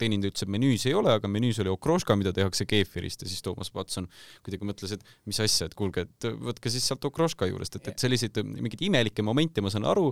teenindaja 0.00 0.32
ütles, 0.32 0.44
et 0.46 0.52
menüüs 0.54 0.86
ei 0.88 0.94
ole, 0.96 1.14
aga 1.18 1.30
menüüs 1.30 1.60
oli 1.62 1.72
okroška, 1.72 2.16
mida 2.18 2.32
tehakse 2.36 2.66
keefirist 2.70 3.24
ja 3.24 3.30
siis 3.30 3.44
Toomas 3.46 3.72
Patson 3.74 4.08
kuidagi 4.44 4.68
mõtles, 4.68 4.94
et 4.96 5.04
mis 5.28 5.40
asja, 5.42 5.70
et 5.70 5.76
kuulge, 5.78 6.06
et 6.06 6.28
võtke 6.50 6.72
siis 6.72 6.86
sealt 6.90 7.04
okroška 7.08 7.48
juurest, 7.50 7.80
et, 7.80 7.92
et 7.92 8.06
selliseid 8.06 8.42
mingeid 8.50 8.84
imelikke 8.86 9.24
momente 9.26 9.64
ma 9.64 9.72
saan 9.72 9.88
aru, 9.90 10.10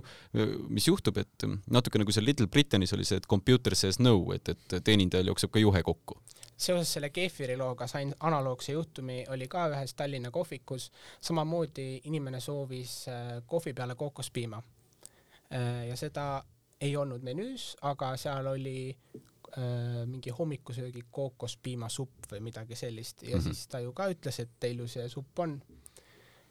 mis 0.69 0.89
juhtub, 0.89 1.21
et 1.21 1.47
natuke 1.71 2.01
nagu 2.01 2.15
seal 2.15 2.27
Little 2.29 2.49
Britannis 2.51 2.93
oli 2.97 3.07
see, 3.07 3.21
et 3.21 3.29
computer 3.29 3.75
says 3.77 4.01
no, 4.03 4.17
et, 4.35 4.53
et 4.53 4.79
teenindajal 4.83 5.33
jookseb 5.33 5.53
ka 5.53 5.63
juhe 5.63 5.83
kokku 5.85 6.19
seoses 6.59 6.93
selle 6.93 7.09
keefiri 7.09 7.55
looga 7.57 7.87
sain 7.87 8.11
analoogse 8.19 8.73
juhtumi, 8.75 9.23
oli 9.31 9.47
ka 9.47 9.69
ühes 9.71 9.93
Tallinna 9.95 10.31
kohvikus, 10.31 10.89
samamoodi 11.23 12.01
inimene 12.11 12.41
soovis 12.43 13.05
äh, 13.07 13.37
kohvi 13.47 13.73
peale 13.73 13.95
kookospiima. 13.95 14.59
Äh, 15.53 15.87
ja 15.87 15.95
seda 15.97 16.43
ei 16.81 16.95
olnud 16.97 17.23
menüüs, 17.23 17.73
aga 17.81 18.13
seal 18.17 18.47
oli 18.47 18.89
äh, 18.89 20.05
mingi 20.07 20.31
hommikusöögi 20.35 21.03
kookospiimasupp 21.11 22.29
või 22.31 22.43
midagi 22.49 22.75
sellist 22.75 23.23
ja 23.23 23.35
mm 23.35 23.41
-hmm. 23.41 23.43
siis 23.43 23.67
ta 23.67 23.79
ju 23.79 23.93
ka 23.93 24.09
ütles, 24.11 24.39
et 24.39 24.49
teil 24.59 24.79
ju 24.79 24.87
see 24.87 25.09
supp 25.09 25.39
on. 25.39 25.61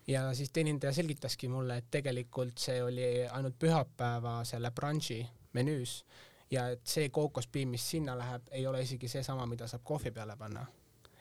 ja 0.07 0.35
siis 0.35 0.51
teenindaja 0.51 0.93
selgitaski 0.93 1.49
mulle, 1.49 1.77
et 1.77 1.91
tegelikult 1.91 2.59
see 2.59 2.83
oli 2.83 3.29
ainult 3.29 3.59
pühapäeva 3.59 4.45
selle 4.45 4.71
brunch'i 4.71 5.27
menüüs 5.53 6.05
ja 6.51 6.69
et 6.69 6.87
see 6.87 7.09
kookospiim, 7.09 7.69
mis 7.69 7.91
sinna 7.91 8.19
läheb, 8.19 8.43
ei 8.51 8.67
ole 8.67 8.83
isegi 8.83 9.09
seesama, 9.09 9.47
mida 9.47 9.67
saab 9.67 9.83
kohvi 9.85 10.11
peale 10.11 10.37
panna. 10.37 10.67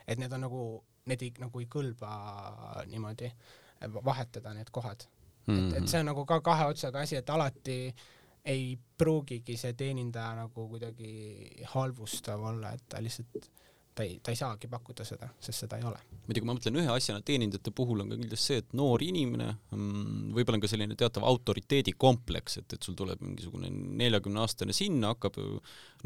et 0.07 0.19
need 0.19 0.31
on 0.31 0.41
nagu, 0.41 0.83
need 1.05 1.21
ei, 1.21 1.31
nagu 1.39 1.59
ei 1.59 1.65
kõlba 1.65 2.11
niimoodi 2.85 3.31
vahetada, 4.05 4.53
need 4.53 4.69
kohad 4.71 5.03
mm. 5.47 5.55
-hmm. 5.55 5.67
et, 5.67 5.73
et 5.73 5.79
mhm. 5.79 5.87
see 5.87 5.99
on 5.99 6.05
nagu 6.05 6.25
ka 6.25 6.41
kahe 6.41 6.65
otsaga 6.65 6.99
asi, 6.99 7.15
et 7.15 7.29
alati 7.29 7.87
äh, 7.87 8.16
ei 8.47 8.77
pruugigi 8.97 9.57
see 9.59 9.75
teenindaja 9.77 10.33
nagu 10.41 10.67
kuidagi 10.71 11.11
halvustav 11.73 12.43
olla, 12.51 12.73
et 12.73 12.85
ta 12.89 13.01
lihtsalt, 13.03 13.49
ta 13.97 14.05
ei, 14.05 14.19
ta 14.23 14.31
ei 14.31 14.37
saagi 14.39 14.69
pakkuda 14.71 15.05
seda, 15.05 15.27
sest 15.41 15.65
seda 15.65 15.77
ei 15.79 15.85
ole. 15.89 15.99
muidugi 16.27 16.47
ma 16.47 16.55
mõtlen 16.55 16.79
ühe 16.79 16.89
asjana 16.91 17.23
teenindajate 17.25 17.71
puhul 17.75 18.03
on 18.03 18.11
ka 18.11 18.17
kindlasti 18.19 18.51
see, 18.51 18.61
et 18.63 18.73
noor 18.77 19.03
inimene, 19.03 19.47
mm, 19.73 20.33
võib-olla 20.35 20.59
on 20.59 20.63
ka 20.63 20.69
selline 20.71 20.97
teatav 20.99 21.25
autoriteedikompleks, 21.29 22.59
et, 22.61 22.75
et 22.77 22.87
sul 22.87 22.97
tuleb 22.99 23.21
mingisugune 23.23 23.71
neljakümne 24.01 24.41
aastane 24.43 24.75
sinna, 24.75 25.13
hakkab 25.15 25.39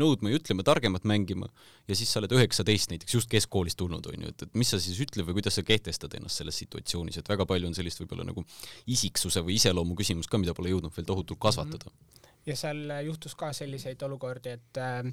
nõudma 0.02 0.32
ja 0.32 0.40
ütlema, 0.40 0.66
targemat 0.68 1.06
mängima 1.10 1.50
ja 1.90 1.98
siis 2.00 2.14
sa 2.14 2.22
oled 2.22 2.34
üheksateist 2.38 2.94
näiteks 2.94 3.18
just 3.18 3.32
keskkoolist 3.32 3.80
tulnud, 3.82 4.08
on 4.12 4.26
ju, 4.28 4.34
et, 4.34 4.48
et 4.48 4.58
mis 4.62 4.72
sa 4.72 4.80
siis 4.82 5.00
ütled 5.04 5.28
või 5.28 5.40
kuidas 5.42 5.60
sa 5.60 5.66
kehtestad 5.68 6.16
ennast 6.18 6.42
selles 6.42 6.58
situatsioonis, 6.64 7.22
et 7.22 7.34
väga 7.34 7.48
palju 7.50 7.72
on 7.72 7.78
sellist 7.78 8.02
võib-olla 8.04 8.28
nagu 8.32 8.46
isiksuse 8.90 9.44
või 9.46 9.60
iseloomu 9.60 10.00
küsimust 10.00 10.32
ka, 10.32 10.42
mida 10.42 10.58
pole 10.58 10.74
jõudnud 10.74 10.96
veel 10.96 11.10
tohutult 11.12 11.42
kasvatada 11.44 11.90
mm. 11.92 11.98
-hmm 11.98 12.20
ja 12.46 12.56
seal 12.58 12.92
juhtus 13.06 13.36
ka 13.36 13.54
selliseid 13.54 14.02
olukordi, 14.02 14.50
et 14.50 14.78
äh, 14.82 15.04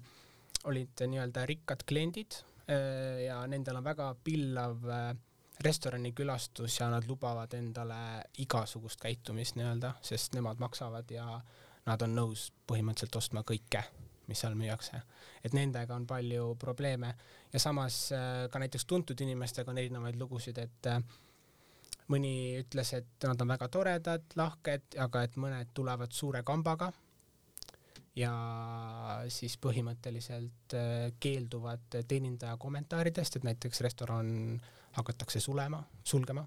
olid 0.64 1.06
nii-öelda 1.06 1.46
rikkad 1.46 1.84
kliendid 1.88 2.40
äh, 2.70 3.24
ja 3.26 3.40
nendel 3.46 3.80
on 3.80 3.84
väga 3.84 4.14
pillav 4.24 4.84
äh, 4.88 5.14
restoranikülastus 5.60 6.80
ja 6.80 6.90
nad 6.90 7.06
lubavad 7.08 7.54
endale 7.54 8.22
igasugust 8.38 9.00
käitumist 9.00 9.56
nii-öelda, 9.58 9.94
sest 10.02 10.34
nemad 10.34 10.60
maksavad 10.62 11.10
ja 11.10 11.40
nad 11.86 12.02
on 12.04 12.14
nõus 12.14 12.48
põhimõtteliselt 12.68 13.16
ostma 13.18 13.42
kõike, 13.46 13.82
mis 14.28 14.40
seal 14.40 14.54
müüakse. 14.58 15.00
et 15.44 15.54
nendega 15.54 15.94
on 15.94 16.06
palju 16.06 16.54
probleeme 16.58 17.14
ja 17.52 17.60
samas 17.60 18.12
äh, 18.12 18.46
ka 18.50 18.58
näiteks 18.58 18.84
tuntud 18.84 19.20
inimestega 19.20 19.70
on 19.70 19.78
erinevaid 19.78 20.16
lugusid, 20.20 20.58
et 20.58 20.86
äh, 20.86 21.02
mõni 22.08 22.58
ütles, 22.60 22.92
et 22.92 23.26
nad 23.26 23.40
on 23.40 23.48
väga 23.48 23.68
toredad, 23.68 24.24
lahked, 24.36 24.94
aga 24.98 25.22
et 25.22 25.36
mõned 25.36 25.74
tulevad 25.74 26.12
suure 26.12 26.42
kambaga 26.42 26.92
ja 28.18 28.32
siis 29.32 29.56
põhimõtteliselt 29.62 30.74
äh, 30.76 31.10
keelduvad 31.20 32.00
teenindaja 32.08 32.56
kommentaaridest, 32.60 33.38
et 33.38 33.46
näiteks 33.46 33.84
restoran 33.86 34.32
hakatakse 34.98 35.40
sulema, 35.42 35.82
sulgema, 36.04 36.44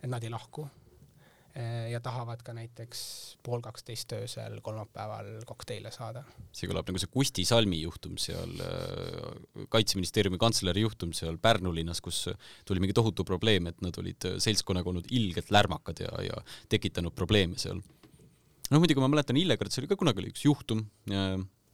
et 0.00 0.08
nad 0.10 0.24
ei 0.24 0.32
lahku 0.32 0.64
äh, 0.64 1.90
ja 1.92 2.00
tahavad 2.04 2.42
ka 2.46 2.54
näiteks 2.56 3.02
pool 3.44 3.64
kaksteist 3.64 4.14
öösel 4.16 4.60
kolmapäeval 4.64 5.44
kokteile 5.48 5.92
saada. 5.94 6.24
see 6.52 6.70
kõlab 6.70 6.88
nagu 6.88 7.02
see 7.02 7.12
Kusti 7.12 7.44
Salmi 7.48 7.82
juhtum 7.82 8.16
seal, 8.20 8.54
äh, 8.64 9.66
kaitseministeeriumi 9.74 10.40
kantsleri 10.40 10.86
juhtum 10.86 11.12
seal 11.16 11.36
Pärnu 11.42 11.74
linnas, 11.74 12.00
kus 12.04 12.28
tuli 12.64 12.84
mingi 12.84 12.96
tohutu 12.96 13.26
probleem, 13.28 13.68
et 13.72 13.84
nad 13.84 13.98
olid 14.00 14.30
seltskonnaga 14.38 14.94
olnud 14.94 15.12
ilgelt 15.12 15.52
lärmakad 15.52 16.06
ja, 16.06 16.14
ja 16.30 16.40
tekitanud 16.72 17.16
probleeme 17.16 17.60
seal 17.60 17.82
noh, 18.70 18.80
muidugi 18.80 19.02
ma 19.02 19.10
mäletan 19.12 19.38
Illegardis 19.40 19.80
oli 19.82 19.90
ka 19.90 19.98
kunagi 20.00 20.22
oli 20.22 20.32
üks 20.32 20.44
juhtum, 20.46 20.84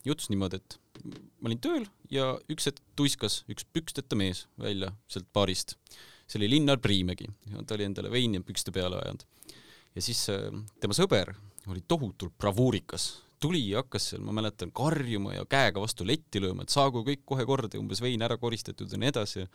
juhtus 0.07 0.31
niimoodi, 0.33 0.61
et 0.61 0.79
ma 1.41 1.51
olin 1.51 1.61
tööl 1.63 1.87
ja 2.13 2.33
üks 2.53 2.71
hetk 2.71 2.83
tuiskas 2.99 3.43
üks 3.53 3.67
püksteta 3.75 4.19
mees 4.19 4.47
välja 4.61 4.93
sealt 5.11 5.29
baarist. 5.37 5.77
see 6.27 6.39
oli 6.41 6.51
Linnar 6.51 6.79
Priimägi, 6.79 7.29
ta 7.67 7.77
oli 7.77 7.87
endale 7.89 8.11
veini 8.11 8.43
pükste 8.47 8.73
peale 8.73 9.01
ajanud. 9.03 9.25
ja 9.95 10.03
siis 10.03 10.29
äh, 10.33 10.51
tema 10.81 10.97
sõber 10.97 11.35
oli 11.69 11.83
tohutult 11.87 12.37
bravuurikas, 12.39 13.23
tuli 13.41 13.63
ja 13.71 13.85
hakkas 13.85 14.11
seal, 14.11 14.25
ma 14.25 14.33
mäletan, 14.37 14.73
karjuma 14.73 15.35
ja 15.35 15.45
käega 15.49 15.81
vastu 15.81 16.07
letti 16.07 16.41
lööma, 16.43 16.65
et 16.65 16.73
saagu 16.73 17.05
kõik 17.07 17.23
kohe 17.29 17.47
korda, 17.47 17.79
umbes 17.79 18.01
vein 18.03 18.23
ära 18.23 18.37
koristatud 18.41 18.91
ja 18.91 18.99
nii 19.01 19.13
edasi 19.13 19.43
ja, 19.43 19.47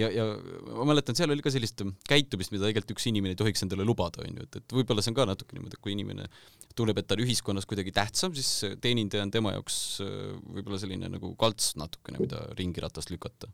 ja 0.00 0.26
ma 0.74 0.86
mäletan, 0.90 1.16
seal 1.18 1.30
oli 1.30 1.44
ka 1.44 1.52
sellist 1.54 1.82
käitumist, 2.08 2.52
mida 2.54 2.66
tegelikult 2.66 2.96
üks 2.96 3.08
inimene 3.10 3.34
ei 3.34 3.40
tohiks 3.40 3.64
endale 3.66 3.86
lubada, 3.86 4.24
onju, 4.26 4.46
et, 4.48 4.60
et 4.60 4.76
võib-olla 4.78 5.04
see 5.04 5.12
on 5.14 5.18
ka 5.20 5.28
natuke 5.30 5.56
niimoodi, 5.56 5.78
et 5.78 5.84
kui 5.84 5.94
inimene 5.94 6.28
tunneb, 6.74 6.98
et 6.98 7.08
ta 7.08 7.18
on 7.18 7.24
ühiskonnas 7.24 7.68
kuidagi 7.70 7.94
tähtsam, 7.94 8.34
siis 8.34 8.78
teenindaja 8.82 9.26
on 9.26 9.34
tema 9.34 9.54
jaoks 9.54 9.82
äh, 10.04 10.32
võib-olla 10.56 10.80
selline 10.82 11.12
nagu 11.12 11.34
kalts 11.38 11.74
natukene, 11.80 12.24
mida 12.24 12.42
ringiratast 12.58 13.14
lükata. 13.14 13.52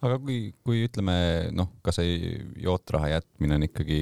Aga 0.00 0.16
kui, 0.16 0.38
kui 0.64 0.86
ütleme 0.86 1.14
noh, 1.52 1.74
ka 1.84 1.92
see 1.92 2.38
jootraha 2.62 3.10
jätmine 3.10 3.58
on 3.58 3.66
ikkagi 3.66 3.98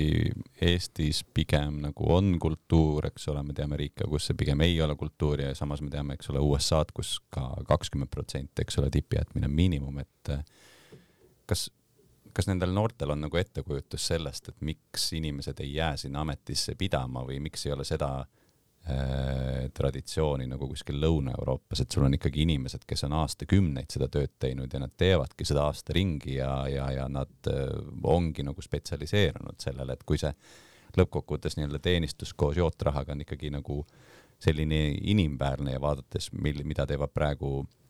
Eestis 0.63 1.25
pigem 1.35 1.81
nagu 1.83 2.07
on 2.15 2.37
kultuur, 2.39 3.09
eks 3.09 3.27
ole, 3.33 3.43
me 3.49 3.57
teame 3.57 3.81
riike, 3.81 4.07
kus 4.07 4.29
see 4.29 4.39
pigem 4.39 4.63
ei 4.63 4.77
ole 4.85 4.95
kultuur 5.01 5.43
ja 5.43 5.57
samas 5.59 5.83
me 5.83 5.91
teame, 5.91 6.15
eks 6.15 6.31
ole, 6.31 6.45
USA-d, 6.45 6.95
kus 6.95 7.17
ka 7.35 7.49
kakskümmend 7.67 8.13
protsenti, 8.15 8.63
eks 8.63 8.79
ole, 8.79 8.93
tipi 8.95 9.19
jätmine 9.19 9.51
on 9.51 9.57
miinimum, 9.59 9.99
et 10.05 10.33
kas, 11.49 11.69
kas 12.37 12.49
nendel 12.51 12.75
noortel 12.75 13.15
on 13.15 13.25
nagu 13.27 13.41
ettekujutus 13.41 14.11
sellest, 14.13 14.53
et 14.53 14.67
miks 14.67 15.13
inimesed 15.17 15.61
ei 15.65 15.75
jää 15.79 15.97
sinna 16.05 16.25
ametisse 16.27 16.77
pidama 16.79 17.25
või 17.27 17.41
miks 17.45 17.67
ei 17.67 17.75
ole 17.75 17.87
seda 17.89 18.11
äh, 18.21 19.69
traditsiooni 19.75 20.49
nagu 20.51 20.69
kuskil 20.71 21.01
Lõuna-Euroopas, 21.03 21.83
et 21.83 21.95
sul 21.95 22.07
on 22.09 22.19
ikkagi 22.19 22.45
inimesed, 22.45 22.85
kes 22.89 23.07
on 23.09 23.17
aastakümneid 23.23 23.91
seda 23.95 24.11
tööd 24.13 24.37
teinud 24.39 24.73
ja 24.73 24.83
nad 24.83 24.95
teevadki 24.97 25.49
seda 25.49 25.67
aasta 25.69 25.97
ringi 25.97 26.39
ja, 26.39 26.53
ja, 26.71 26.91
ja 27.01 27.09
nad 27.13 27.51
äh, 27.51 27.65
ongi 28.05 28.47
nagu 28.47 28.65
spetsialiseerunud 28.65 29.61
sellele, 29.65 29.97
et 29.97 30.07
kui 30.09 30.21
see 30.21 30.35
lõppkokkuvõttes 30.99 31.59
nii-öelda 31.59 31.81
teenistus 31.85 32.33
koos 32.35 32.57
jootrahaga 32.59 33.13
on 33.15 33.27
ikkagi 33.27 33.51
nagu 33.53 33.83
selline 34.43 34.95
inimväärne 35.11 35.75
ja 35.75 35.81
vaadates, 35.83 36.31
mil, 36.33 36.63
mida 36.67 36.87
teevad 36.87 37.11
praegu 37.11 37.51
Mm, 37.61 37.88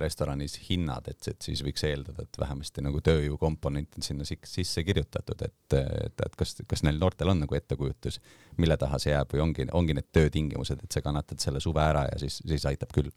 restoranis 0.00 0.58
hinnad, 0.68 1.08
et, 1.08 1.28
et 1.28 1.44
siis 1.44 1.62
võiks 1.64 1.84
eeldada, 1.88 2.24
et 2.26 2.40
vähemasti 2.40 2.84
nagu 2.84 3.00
tööjõukomponent 3.04 3.98
on 3.98 4.06
sinna 4.06 4.26
sisse 4.26 4.84
kirjutatud, 4.84 5.44
et, 5.46 5.76
et, 5.78 6.24
et 6.26 6.36
kas, 6.38 6.56
kas 6.68 6.84
neil 6.86 7.00
noortel 7.00 7.32
on 7.32 7.40
nagu 7.44 7.56
ettekujutus, 7.56 8.20
mille 8.60 8.76
taha 8.80 9.00
see 9.02 9.14
jääb 9.14 9.32
või 9.32 9.44
ongi, 9.46 9.68
ongi 9.72 9.96
need 9.98 10.10
töötingimused, 10.12 10.84
et 10.84 10.92
sa 10.92 11.04
kannatad 11.04 11.40
selle 11.42 11.62
suve 11.64 11.84
ära 11.84 12.04
ja 12.10 12.18
siis, 12.22 12.42
siis 12.44 12.66
aitab 12.68 12.92
küll? 12.94 13.12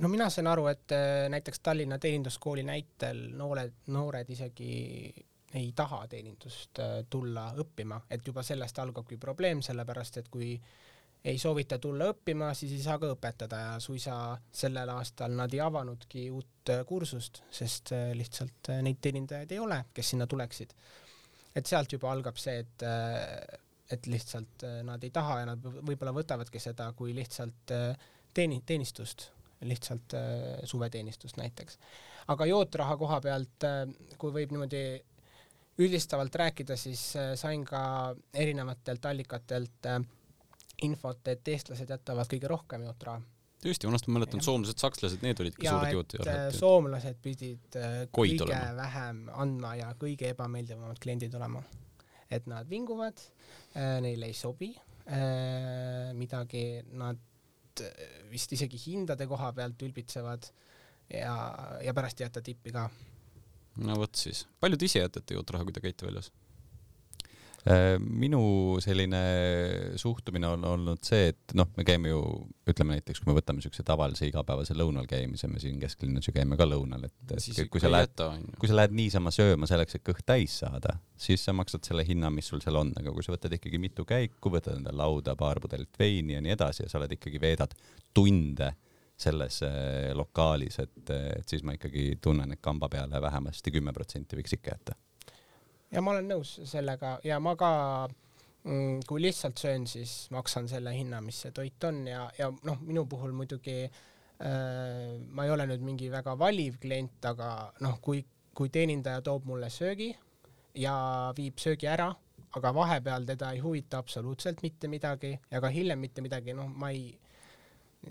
no 0.00 0.10
mina 0.12 0.28
saan 0.30 0.50
aru, 0.50 0.68
et 0.70 0.92
äh, 0.94 1.24
näiteks 1.32 1.64
Tallinna 1.64 1.98
Teeninduskooli 1.98 2.62
näitel 2.66 3.24
noored, 3.36 3.80
noored 3.90 4.30
isegi 4.30 4.74
ei 5.56 5.72
taha 5.74 6.04
teenindust 6.06 6.78
äh, 6.78 7.00
tulla 7.10 7.48
õppima, 7.58 8.02
et 8.10 8.26
juba 8.26 8.44
sellest 8.46 8.78
algabki 8.78 9.18
probleem, 9.18 9.64
sellepärast 9.66 10.20
et 10.20 10.28
kui 10.30 10.52
äh, 10.54 10.89
ei 11.24 11.38
soovita 11.38 11.78
tulla 11.78 12.08
õppima, 12.14 12.52
siis 12.56 12.72
ei 12.72 12.82
saa 12.84 12.98
ka 13.00 13.10
õpetada 13.12 13.60
ja 13.60 13.72
suisa 13.82 14.14
sellel 14.52 14.88
aastal 14.94 15.34
nad 15.36 15.52
ei 15.52 15.60
avanudki 15.60 16.28
uut 16.32 16.72
äh, 16.72 16.84
kursust, 16.88 17.42
sest 17.52 17.92
äh, 17.96 18.10
lihtsalt 18.16 18.70
äh, 18.72 18.80
neid 18.84 19.00
teenindajaid 19.04 19.52
ei 19.52 19.60
ole, 19.60 19.82
kes 19.94 20.14
sinna 20.14 20.26
tuleksid. 20.30 20.72
et 21.54 21.66
sealt 21.66 21.92
juba 21.92 22.12
algab 22.12 22.36
see, 22.38 22.60
et, 22.62 22.82
et 23.90 24.06
lihtsalt 24.06 24.62
nad 24.86 25.02
ei 25.02 25.10
taha 25.10 25.40
ja 25.40 25.48
nad 25.48 25.64
võib-olla 25.66 26.12
võtavadki 26.14 26.62
seda 26.62 26.86
kui 26.96 27.10
lihtsalt 27.14 27.72
teeni-, 28.34 28.62
teenistust, 28.66 29.26
lihtsalt 29.66 30.14
suveteenistust 30.64 31.36
näiteks. 31.36 31.78
aga 32.30 32.46
jootraha 32.46 32.96
koha 32.96 33.18
pealt, 33.20 33.66
kui 34.16 34.32
võib 34.32 34.54
niimoodi 34.54 34.84
üldistavalt 35.82 36.38
rääkida, 36.38 36.76
siis 36.76 37.02
sain 37.34 37.64
ka 37.66 37.82
erinevatelt 38.34 39.10
allikatelt 39.10 39.90
äh, 39.90 39.98
infot, 40.86 41.20
et 41.32 41.48
eestlased 41.52 41.90
jätavad 41.90 42.28
kõige 42.30 42.50
rohkem 42.50 42.84
jootraha. 42.86 43.20
tõesti, 43.60 43.88
vanasti 43.88 44.10
ma 44.10 44.18
mäletan, 44.18 44.42
soomlased, 44.44 44.80
sakslased, 44.80 45.24
need 45.24 45.40
olidki 45.42 45.66
ja, 45.66 45.74
suured 45.76 45.96
jootjad. 45.96 46.30
Äh, 46.32 46.44
soomlased 46.56 47.18
pidid 47.24 47.78
äh, 47.80 47.96
Koid 48.12 48.36
kõige 48.36 48.46
olema. 48.48 48.76
vähem 48.78 49.24
andma 49.44 49.74
ja 49.80 49.90
kõige 50.00 50.30
ebameeldivamad 50.34 51.02
kliendid 51.02 51.34
olema. 51.38 51.62
et 52.30 52.46
nad 52.46 52.68
vinguvad, 52.70 53.18
äh, 53.74 53.98
neile 54.04 54.30
ei 54.30 54.36
sobi 54.38 54.74
midagi, 56.14 56.84
nad 56.94 57.18
vist 58.30 58.52
isegi 58.54 58.78
hindade 58.78 59.26
koha 59.26 59.48
pealt 59.56 59.80
ülbitsevad 59.82 60.44
ja, 61.10 61.34
ja 61.82 61.94
pärast 61.96 62.20
ei 62.20 62.28
jäta 62.28 62.42
tippi 62.44 62.70
ka. 62.70 62.84
no 63.82 63.96
vot 63.98 64.14
siis, 64.14 64.44
palju 64.60 64.78
te 64.78 64.86
ise 64.86 65.02
jätate 65.02 65.34
jootraha, 65.34 65.66
kui 65.66 65.74
te 65.74 65.82
käite 65.82 66.06
väljas? 66.06 66.30
Äh, 67.68 67.98
minu 68.00 68.78
selline 68.80 69.18
suhtumine 70.00 70.48
on 70.48 70.62
olnud 70.64 71.02
see, 71.04 71.26
et 71.34 71.52
noh, 71.58 71.68
me 71.76 71.84
käime 71.84 72.08
ju, 72.08 72.20
ütleme 72.70 72.96
näiteks, 72.96 73.20
kui 73.20 73.28
me 73.28 73.34
võtame 73.36 73.60
siukse 73.60 73.84
tavalise 73.84 74.24
igapäevase 74.30 74.72
lõunal 74.78 75.04
käimise, 75.10 75.48
me 75.50 75.60
siin 75.60 75.76
kesklinnas 75.82 76.24
ju 76.24 76.32
käime 76.32 76.56
ka 76.56 76.64
lõunal, 76.64 77.04
et 77.04 77.34
siis 77.44 77.60
kui 77.68 77.82
sa 77.82 77.90
lähed, 77.92 78.14
kui 78.56 78.70
sa 78.70 78.78
lähed 78.78 78.94
niisama 78.96 79.32
sööma 79.34 79.68
selleks, 79.68 79.98
et 79.98 80.04
kõht 80.06 80.24
täis 80.24 80.54
saada, 80.62 80.94
siis 81.20 81.44
sa 81.44 81.52
maksad 81.56 81.84
selle 81.84 82.06
hinna, 82.08 82.32
mis 82.32 82.48
sul 82.48 82.64
seal 82.64 82.80
on, 82.80 82.94
aga 82.96 83.12
kui 83.12 83.26
sa 83.26 83.36
võtad 83.36 83.52
ikkagi 83.58 83.82
mitu 83.82 84.08
käiku, 84.08 84.54
võtad 84.56 84.78
endale 84.78 84.96
lauda 85.02 85.36
paar 85.36 85.60
pudelit 85.60 86.00
veini 86.00 86.38
ja 86.38 86.40
nii 86.40 86.56
edasi 86.56 86.86
ja 86.86 86.88
sa 86.88 86.96
oled 87.02 87.12
ikkagi, 87.18 87.42
veedad 87.44 87.76
tunde 88.16 88.72
selles 89.20 89.60
äh, 89.68 90.14
lokaalis, 90.16 90.80
et, 90.80 91.12
et 91.12 91.44
siis 91.44 91.60
ma 91.60 91.76
ikkagi 91.76 92.14
tunnen, 92.24 92.56
et 92.56 92.64
kamba 92.64 92.88
peale 92.88 93.20
vähemasti 93.20 93.76
kümme 93.76 93.92
protsenti 93.92 94.40
võiks 94.40 94.56
ikka 94.56 94.78
jätta 94.78 94.96
ja 95.90 96.02
ma 96.04 96.14
olen 96.14 96.30
nõus 96.30 96.56
sellega 96.68 97.16
ja 97.26 97.40
ma 97.42 97.56
ka 97.58 97.70
mm, 98.64 99.02
kui 99.08 99.22
lihtsalt 99.22 99.58
söön, 99.60 99.86
siis 99.90 100.28
maksan 100.34 100.68
selle 100.70 100.94
hinna, 100.94 101.20
mis 101.24 101.42
see 101.44 101.54
toit 101.56 101.88
on 101.88 102.04
ja, 102.08 102.26
ja 102.38 102.50
noh, 102.66 102.80
minu 102.86 103.06
puhul 103.10 103.34
muidugi 103.36 103.82
äh, 103.84 103.92
ma 105.28 105.46
ei 105.46 105.54
ole 105.54 105.68
nüüd 105.70 105.84
mingi 105.86 106.10
väga 106.12 106.36
valiv 106.38 106.80
klient, 106.82 107.20
aga 107.32 107.70
noh, 107.84 107.98
kui, 108.02 108.22
kui 108.56 108.72
teenindaja 108.72 109.22
toob 109.26 109.48
mulle 109.50 109.70
söögi 109.72 110.12
ja 110.78 110.94
viib 111.36 111.58
söögi 111.58 111.90
ära, 111.90 112.10
aga 112.56 112.74
vahepeal 112.74 113.26
teda 113.26 113.52
ei 113.54 113.62
huvita 113.62 113.98
absoluutselt 114.02 114.62
mitte 114.62 114.90
midagi 114.90 115.34
ja 115.50 115.60
ka 115.62 115.70
hiljem 115.72 115.98
mitte 116.02 116.22
midagi, 116.22 116.54
noh, 116.56 116.70
ma 116.70 116.92
ei 116.94 117.10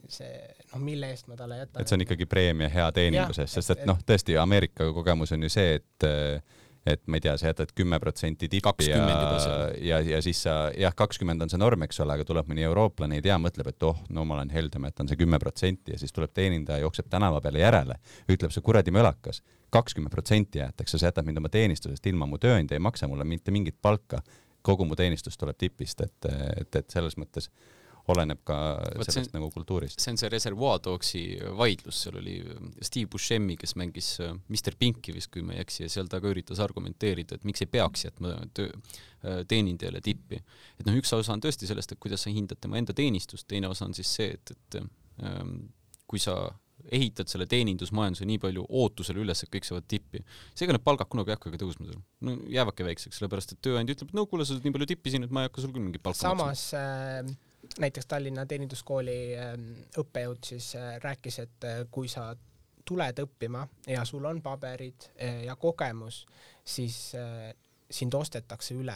see 0.10 0.34
noh, 0.74 0.82
mille 0.84 1.10
eest 1.10 1.28
ma 1.30 1.38
talle 1.38 1.58
jätan. 1.63 1.82
et 1.82 1.89
see 1.89 1.98
on 1.98 2.06
ikkagi 2.06 2.28
preemia 2.30 2.70
hea 2.70 2.86
teeninduse 2.94 3.46
eest, 3.46 3.58
sest 3.58 3.74
et, 3.74 3.84
et 3.84 3.89
noh, 3.89 3.98
tõesti 4.06 4.36
Ameerika 4.38 4.86
kogemus 4.94 5.34
on 5.34 5.48
ju 5.48 5.50
see, 5.54 5.80
et 5.80 6.06
äh, 6.06 6.60
et 6.88 7.02
ma 7.08 7.20
ei 7.20 7.24
tea, 7.24 7.36
sa 7.38 7.50
jätad 7.52 7.72
kümme 7.76 8.00
protsenti 8.00 8.48
tippi 8.50 8.88
ja, 8.88 9.00
ja, 9.82 10.00
ja 10.00 10.22
siis 10.24 10.44
sa 10.46 10.56
jah, 10.78 10.96
kakskümmend 10.96 11.44
on 11.44 11.52
see 11.52 11.60
norm, 11.60 11.84
eks 11.86 12.00
ole, 12.04 12.15
aga 12.15 12.26
tuleb 12.28 12.50
mõni 12.50 12.63
eurooplane, 12.68 13.20
ei 13.20 13.26
tea, 13.26 13.38
mõtleb, 13.42 13.72
et 13.72 13.88
oh, 13.88 14.00
no 14.15 14.26
ma 14.28 14.38
olen 14.38 14.52
heldem, 14.54 14.88
jätan 14.89 15.12
see 15.12 15.20
kümme 15.20 15.39
protsenti 15.44 15.96
ja 15.96 16.00
siis 16.02 16.15
tuleb 16.15 16.34
teenindaja, 16.34 16.84
jookseb 16.86 17.10
tänava 17.12 17.42
peale 17.44 17.63
järele, 17.63 18.00
ütleb 18.32 18.56
see 18.56 18.63
kuradi 18.65 18.94
mölakas, 18.96 19.42
kakskümmend 19.76 20.13
protsenti 20.13 20.63
jäetakse, 20.63 20.98
sa 20.98 21.12
jätad 21.12 21.28
mind 21.28 21.44
oma 21.44 21.52
teenistusest 21.54 22.08
ilma, 22.12 22.30
mu 22.30 22.39
tööandja 22.42 22.80
ei 22.80 22.84
maksa 22.84 23.12
mulle 23.12 23.28
mitte 23.28 23.52
mingit 23.56 23.78
palka, 23.82 24.24
kogu 24.65 24.88
mu 24.88 24.96
teenistus 25.00 25.38
tuleb 25.39 25.60
tipist, 25.60 26.02
et, 26.06 26.32
et, 26.60 26.76
et 26.76 26.96
selles 26.96 27.15
mõttes 27.20 27.52
oleneb 28.13 28.41
ka 28.48 28.58
Võt 29.00 29.10
sellest 29.10 29.30
see, 29.30 29.36
nagu 29.36 29.50
kultuurist. 29.54 30.00
see 30.02 30.13
on 30.13 30.19
see 30.22 30.32
Reservoir 30.32 30.82
Dogsi 30.84 31.24
vaidlus, 31.58 32.04
seal 32.06 32.19
oli 32.22 32.38
Steve 32.86 33.10
Buscemi, 33.12 33.58
kes 33.60 33.76
mängis 33.80 34.12
äh, 34.24 34.36
Mr 34.52 34.78
Pinki 34.80 35.15
vist, 35.15 35.32
kui 35.34 35.43
ma 35.45 35.56
ei 35.56 35.63
eksi, 35.65 35.84
ja 35.86 35.91
seal 35.93 36.10
ta 36.12 36.22
ka 36.24 36.32
üritas 36.32 36.62
argumenteerida, 36.63 37.39
et 37.39 37.48
miks 37.50 37.65
ei 37.65 37.72
peaks 37.72 38.08
jätma 38.08 38.36
töö, 38.58 38.72
äh, 39.26 39.43
teenindajale 39.50 40.02
tippi. 40.06 40.39
et 40.80 40.88
noh, 40.88 40.98
üks 41.00 41.13
osa 41.17 41.36
on 41.36 41.43
tõesti 41.43 41.69
sellest, 41.69 41.93
et 41.93 42.02
kuidas 42.02 42.26
sa 42.26 42.34
hindad 42.34 42.62
tema 42.62 42.80
enda 42.82 42.95
teenistust, 42.98 43.48
teine 43.50 43.69
osa 43.72 43.88
on 43.89 43.98
siis 43.98 44.15
see, 44.19 44.34
et, 44.38 44.56
et 44.56 44.82
ähm, 45.26 45.60
kui 46.10 46.22
sa 46.22 46.41
ehitad 46.95 47.28
selle 47.28 47.43
teenindusmajanduse 47.50 48.26
nii 48.26 48.39
palju 48.41 48.63
ootusele 48.82 49.19
üles, 49.22 49.43
et 49.43 49.52
kõik 49.52 49.67
saavad 49.67 49.86
tippi. 49.91 50.22
seega 50.56 50.74
need 50.74 50.86
palgad 50.86 51.10
kunagi 51.12 51.34
ei 51.34 51.36
hakkagi 51.36 51.60
tõusma 51.60 51.89
seal. 51.89 52.00
no 52.26 52.38
jäävadki 52.50 52.88
väikseks, 52.88 53.19
sellepärast 53.19 53.54
et 53.54 53.62
tööandja 53.67 53.98
ütleb, 53.98 54.13
et 54.13 54.17
no 54.17 54.26
kuule, 54.32 54.48
sa 54.48 54.56
saad 54.56 54.65
nii 54.65 54.78
palju 54.78 54.89
tippi 54.93 55.13
siin, 55.13 55.28
et 55.28 55.36
ma 55.36 55.43
ei 55.43 55.52
hakka 55.52 55.65
sul 55.65 55.76
küll 55.76 55.84
mingit 55.84 56.04
palka 56.06 56.24
samas, 56.24 56.39
maksma. 56.39 56.80
Samas 56.80 57.36
äh 57.36 57.49
näiteks 57.80 58.06
Tallinna 58.06 58.45
Teeninduskooli 58.45 59.38
ähm, 59.38 59.72
õppejõud 59.98 60.43
siis 60.45 60.74
äh, 60.76 60.98
rääkis, 61.04 61.39
et 61.39 61.67
äh, 61.67 61.84
kui 61.91 62.08
sa 62.08 62.32
tuled 62.86 63.22
õppima 63.24 63.67
ja 63.88 64.06
sul 64.06 64.26
on 64.26 64.41
paberid 64.41 65.10
äh, 65.15 65.43
ja 65.45 65.56
kogemus, 65.56 66.26
siis 66.65 67.13
sind 67.91 68.13
ostetakse 68.13 68.76
üle 68.78 68.95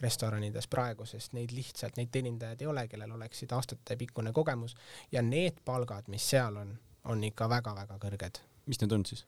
restoranides 0.00 0.68
praegu, 0.68 1.06
sest 1.08 1.32
neid 1.36 1.52
lihtsalt, 1.56 1.96
neid 1.96 2.10
teenindajaid 2.12 2.64
ei 2.64 2.68
ole, 2.68 2.86
kellel 2.88 3.14
oleksid 3.16 3.52
aastatepikkune 3.56 4.32
kogemus 4.32 4.76
ja 5.12 5.22
need 5.22 5.62
palgad, 5.64 6.10
mis 6.12 6.26
seal 6.30 6.56
on, 6.60 6.74
on 7.04 7.24
ikka 7.24 7.48
väga-väga 7.48 7.98
kõrged. 8.02 8.42
mis 8.66 8.80
need 8.80 8.92
on 8.92 9.06
siis? 9.06 9.24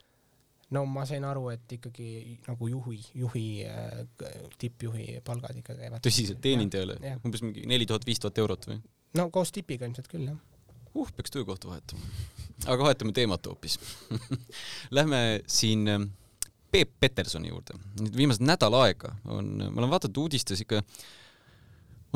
No 0.74 0.83
ma 0.90 1.05
sain 1.07 1.24
aru, 1.26 1.48
et 1.55 1.76
ikkagi 1.79 2.38
nagu 2.48 2.68
juhi, 2.70 2.98
juhi, 3.14 3.46
tippjuhi 4.59 5.20
palgad 5.26 5.59
ikka 5.61 5.76
käivad. 5.79 6.02
tõsiselt, 6.05 6.40
teenindajale? 6.42 6.98
umbes 7.22 7.44
mingi 7.44 7.66
neli 7.70 7.87
tuhat, 7.87 8.07
viis 8.09 8.22
tuhat 8.22 8.38
eurot 8.42 8.68
või? 8.70 8.81
no 9.18 9.29
koos 9.35 9.55
tipiga 9.55 9.87
ilmselt 9.87 10.11
küll, 10.11 10.26
jah. 10.31 10.38
uh, 10.94 11.12
peaks 11.16 11.35
töökohta 11.35 11.70
vahetama. 11.70 12.14
aga 12.66 12.88
vahetame 12.88 13.14
teemat 13.16 13.46
hoopis 13.46 13.79
Lähme 14.96 15.20
siin 15.46 15.87
ähm, 15.92 16.11
Peep 16.72 16.96
Petersoni 17.00 17.52
juurde. 17.52 17.79
nüüd 18.00 18.18
viimased 18.18 18.42
nädal 18.44 18.74
aega 18.83 19.14
on, 19.24 19.55
ma 19.70 19.83
olen 19.83 19.92
vaadanud 19.94 20.24
uudistes 20.24 20.64
ikka 20.66 20.83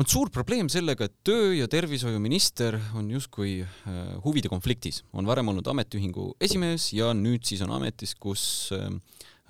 on 0.01 0.07
suur 0.09 0.31
probleem 0.33 0.69
sellega, 0.71 1.05
et 1.05 1.13
töö- 1.27 1.53
ja 1.53 1.67
tervishoiuminister 1.69 2.77
on 2.97 3.09
justkui 3.11 3.59
äh, 3.61 3.99
huvide 4.25 4.49
konfliktis, 4.49 5.01
on 5.13 5.27
varem 5.29 5.51
olnud 5.51 5.67
ametiühingu 5.67 6.31
esimees 6.41 6.89
ja 6.95 7.11
nüüd 7.17 7.45
siis 7.45 7.61
on 7.65 7.73
ametis, 7.75 8.15
kus 8.17 8.43
äh, 8.75 8.87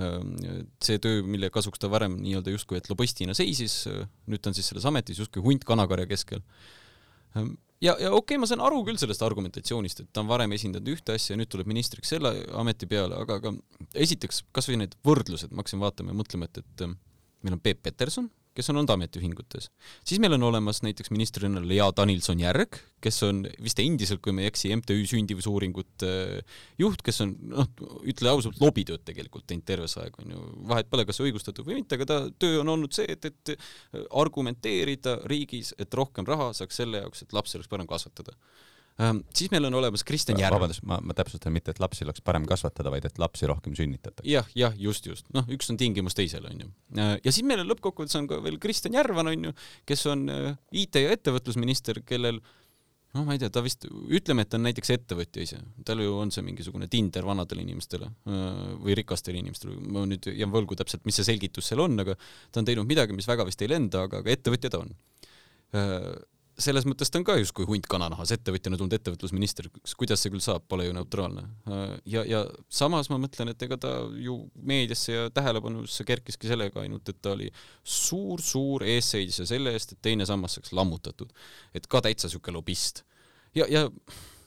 äh, 0.04 0.18
see 0.84 1.00
töö, 1.04 1.22
mille 1.24 1.52
kasuks 1.54 1.80
ta 1.80 1.92
varem 1.92 2.18
nii-öelda 2.20 2.56
justkui, 2.56 2.82
et 2.82 2.90
lobistina 2.92 3.36
seisis, 3.38 3.86
nüüd 4.28 4.44
ta 4.44 4.52
on 4.52 4.58
siis 4.58 4.72
selles 4.74 4.88
ametis 4.90 5.22
justkui 5.24 5.44
hunt 5.46 5.68
kanakarja 5.68 6.10
keskel. 6.10 6.44
ja, 7.38 7.96
ja 7.96 8.12
okei 8.12 8.18
okay,, 8.18 8.42
ma 8.42 8.50
saan 8.50 8.66
aru 8.66 8.84
küll 8.88 9.00
sellest 9.00 9.24
argumentatsioonist, 9.24 10.04
et 10.04 10.12
ta 10.12 10.26
on 10.26 10.32
varem 10.32 10.52
esindanud 10.58 10.92
ühte 10.98 11.16
asja 11.16 11.36
ja 11.38 11.40
nüüd 11.40 11.54
tuleb 11.54 11.72
ministriks 11.72 12.12
selle 12.12 12.34
ameti 12.60 12.90
peale, 12.92 13.24
aga, 13.24 13.40
aga 13.40 13.56
esiteks 13.96 14.44
kasvõi 14.52 14.82
need 14.84 15.00
võrdlused, 15.08 15.56
ma 15.56 15.64
hakkasin 15.64 15.86
vaatama 15.86 16.12
ja 16.12 16.20
mõtlema, 16.26 16.52
et, 16.52 16.60
et 16.66 16.88
meil 17.46 17.56
on 17.56 17.64
Peep 17.64 17.86
Peterson, 17.88 18.28
kes 18.58 18.70
on 18.72 18.80
olnud 18.82 18.92
ametiühingutes. 18.94 19.70
siis 20.06 20.20
meil 20.20 20.36
on 20.36 20.44
olemas 20.50 20.82
näiteks 20.84 21.12
ministrina 21.14 21.62
Lea 21.64 21.88
Danilson-Järg, 21.98 22.80
kes 23.02 23.22
on 23.28 23.44
vist 23.64 23.80
endiselt, 23.80 24.22
kui 24.24 24.36
ma 24.36 24.44
ei 24.44 24.52
eksi, 24.52 24.74
MTÜ 24.76 24.98
sündivusuuringute 25.14 26.12
juht, 26.82 27.04
kes 27.06 27.22
on 27.26 27.36
noh, 27.54 27.70
ütle 28.12 28.34
ausalt, 28.34 28.60
lobitööd 28.62 29.06
tegelikult 29.08 29.48
teinud 29.50 29.68
terve 29.68 29.88
see 29.92 30.04
aeg, 30.04 30.20
on 30.24 30.36
ju, 30.36 30.44
vahet 30.74 30.92
pole, 30.92 31.08
kas 31.08 31.22
õigustatud 31.24 31.68
või 31.68 31.80
mitte, 31.80 32.00
aga 32.00 32.10
ta 32.10 32.20
töö 32.42 32.60
on 32.66 32.76
olnud 32.76 32.96
see, 32.96 33.08
et, 33.16 33.32
et 33.32 33.56
argumenteerida 34.10 35.22
riigis, 35.32 35.74
et 35.80 35.94
rohkem 35.98 36.28
raha 36.28 36.52
saaks 36.58 36.84
selle 36.84 37.06
jaoks, 37.06 37.24
et 37.24 37.38
lapsi 37.38 37.60
oleks 37.60 37.72
parem 37.72 37.90
kasvatada 37.90 38.36
siis 39.34 39.52
meil 39.54 39.66
on 39.70 39.78
olemas 39.80 40.04
Kristjan 40.08 40.40
Järv. 40.40 40.58
vabandust, 40.58 40.84
ma, 40.88 41.00
ma 41.04 41.16
täpsustan 41.18 41.54
mitte, 41.56 41.74
et 41.74 41.82
lapsi 41.82 42.06
oleks 42.06 42.24
parem 42.26 42.46
kasvatada, 42.50 42.92
vaid 42.94 43.08
et 43.08 43.20
lapsi 43.22 43.50
rohkem 43.50 43.76
sünnitatakse. 43.78 44.28
jah, 44.30 44.48
jah, 44.58 44.76
just, 44.78 45.08
just, 45.10 45.28
noh, 45.36 45.48
üks 45.52 45.72
on 45.74 45.80
tingimus 45.82 46.18
teisele, 46.18 46.52
onju. 46.54 46.72
Äh, 46.98 47.14
ja 47.24 47.34
siis 47.34 47.46
meil 47.48 47.64
on 47.64 47.70
lõppkokkuvõttes 47.72 48.20
on 48.20 48.30
ka 48.30 48.42
veel 48.44 48.60
Kristjan 48.62 48.98
Järvan, 48.98 49.32
onju, 49.34 49.54
kes 49.90 50.08
on 50.12 50.26
äh, 50.32 50.50
IT- 50.84 51.02
ja 51.02 51.14
ettevõtlusminister, 51.16 52.02
kellel 52.08 52.42
noh, 53.12 53.26
ma 53.28 53.36
ei 53.36 53.42
tea, 53.42 53.52
ta 53.52 53.64
vist, 53.66 53.88
ütleme, 53.90 54.46
et 54.46 54.52
ta 54.52 54.60
on 54.60 54.68
näiteks 54.68 54.94
ettevõtja 54.96 55.44
ise, 55.44 55.62
tal 55.88 56.04
ju 56.04 56.14
on 56.22 56.32
see 56.32 56.46
mingisugune 56.46 56.88
Tinder 56.92 57.26
vanadele 57.28 57.66
inimestele 57.66 58.08
äh, 58.08 58.50
või 58.82 58.98
rikastele 59.02 59.42
inimestele, 59.42 59.78
ma 59.82 60.06
nüüd 60.10 60.30
jään 60.32 60.54
võlgu 60.54 60.78
täpselt, 60.80 61.04
mis 61.08 61.18
see 61.20 61.32
selgitus 61.32 61.72
seal 61.72 61.84
on, 61.84 61.98
aga 62.04 62.16
ta 62.52 62.62
on 62.62 62.70
teinud 62.70 62.88
midagi, 62.90 63.16
mis 63.18 63.30
väga 63.30 63.48
vist 63.48 63.64
ei 63.66 63.72
lenda, 63.72 64.06
aga, 64.08 64.22
aga 64.24 64.36
ettevõtja 64.36 64.72
ta 64.72 64.84
on 64.86 64.94
selles 66.64 66.86
mõttes 66.88 67.12
ta 67.12 67.20
on 67.20 67.26
ka 67.28 67.36
justkui 67.40 67.66
hunt 67.70 67.88
kananahas, 67.90 68.32
ettevõtjana 68.36 68.78
tulnud 68.80 68.96
ettevõtlusminister, 68.96 69.68
kuidas 69.98 70.24
see 70.24 70.34
küll 70.34 70.44
saab, 70.44 70.66
pole 70.70 70.88
ju 70.88 70.96
neutraalne. 70.96 71.44
ja, 72.06 72.24
ja 72.28 72.44
samas 72.70 73.12
ma 73.12 73.20
mõtlen, 73.22 73.54
et 73.54 73.66
ega 73.68 73.78
ta 73.82 73.94
ju 74.22 74.38
meediasse 74.56 75.16
ja 75.16 75.30
tähelepanusse 75.34 76.06
kerkiski 76.08 76.50
sellega 76.52 76.84
ainult, 76.84 77.10
et 77.10 77.22
ta 77.22 77.36
oli 77.36 77.52
suur-suur 77.84 78.86
eesseisja 78.88 79.48
selle 79.50 79.76
eest, 79.76 79.96
et 79.96 80.04
teine 80.10 80.28
sammas 80.30 80.58
saaks 80.58 80.74
lammutatud. 80.78 81.34
et 81.74 81.88
ka 81.88 82.02
täitsa 82.02 82.30
siuke 82.30 82.52
lobist. 82.52 83.04
ja, 83.56 83.66
ja 83.70 83.88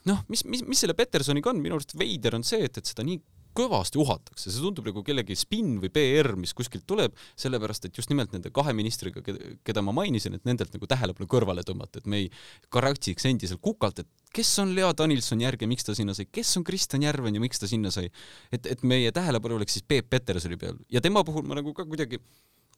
noh, 0.05 0.25
mis, 0.27 0.45
mis, 0.45 0.63
mis 0.65 0.79
selle 0.79 0.97
Petersoniga 0.97 1.51
on, 1.51 1.61
minu 1.61 1.77
arust 1.77 1.97
veider 1.97 2.37
on 2.37 2.43
see, 2.43 2.63
et, 2.65 2.77
et 2.77 2.93
seda 2.93 3.05
nii 3.05 3.19
kõvasti 3.55 3.99
uhatakse, 4.01 4.49
see 4.49 4.63
tundub 4.63 4.87
nagu 4.89 5.03
kellegi 5.05 5.37
spinn 5.39 5.79
või 5.81 5.91
PR, 5.93 6.33
mis 6.39 6.53
kuskilt 6.57 6.85
tuleb, 6.89 7.15
sellepärast 7.39 7.87
et 7.87 7.97
just 7.97 8.11
nimelt 8.11 8.33
nende 8.35 8.51
kahe 8.55 8.73
ministriga, 8.77 9.23
keda 9.65 9.83
ma 9.85 9.95
mainisin, 9.95 10.37
et 10.37 10.45
nendelt 10.47 10.75
nagu 10.75 10.89
tähelepanu 10.91 11.29
kõrvale 11.31 11.65
tõmmata, 11.67 12.01
et 12.01 12.09
me 12.11 12.23
ei 12.23 12.29
karatsiks 12.73 13.27
endiselt 13.29 13.63
kukalt, 13.65 14.03
et 14.03 14.31
kes 14.35 14.51
on 14.63 14.75
Lea 14.77 14.91
Danilson-Järg 14.97 15.63
ja 15.63 15.71
miks 15.71 15.87
ta 15.87 15.95
sinna 15.97 16.15
sai, 16.17 16.27
kes 16.31 16.55
on 16.59 16.65
Kristjan 16.67 17.05
Järven 17.07 17.37
ja 17.37 17.43
miks 17.43 17.61
ta 17.61 17.69
sinna 17.71 17.93
sai. 17.93 18.11
et, 18.51 18.65
et 18.67 18.83
meie 18.83 19.11
tähelepanu 19.15 19.59
oleks 19.59 19.77
siis 19.77 19.85
Peep 19.87 20.09
Petersoni 20.09 20.57
peal 20.59 20.75
ja 20.91 21.01
tema 21.01 21.23
puhul 21.23 21.45
ma 21.47 21.55
nagu 21.57 21.73
ka 21.73 21.87
kuidagi, 21.87 22.19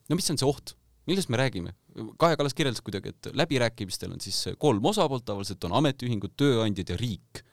no 0.08 0.18
mis 0.18 0.30
on 0.30 0.38
see 0.38 0.48
oht? 0.48 0.76
millest 1.08 1.30
me 1.32 1.38
räägime? 1.40 1.72
Kaja 2.20 2.36
Kallas 2.36 2.54
kirjeldas 2.54 2.82
kuidagi, 2.84 3.14
et 3.14 3.30
läbirääkimistel 3.32 4.12
on 4.12 4.20
siis 4.20 4.52
kolm 4.60 4.84
osapoolt, 4.90 5.24
tavaliselt 5.24 5.64
on 5.64 5.72
ametiühingud, 5.80 6.34
tööandjad 6.36 6.92
ja 6.92 6.98
riik 7.00 7.47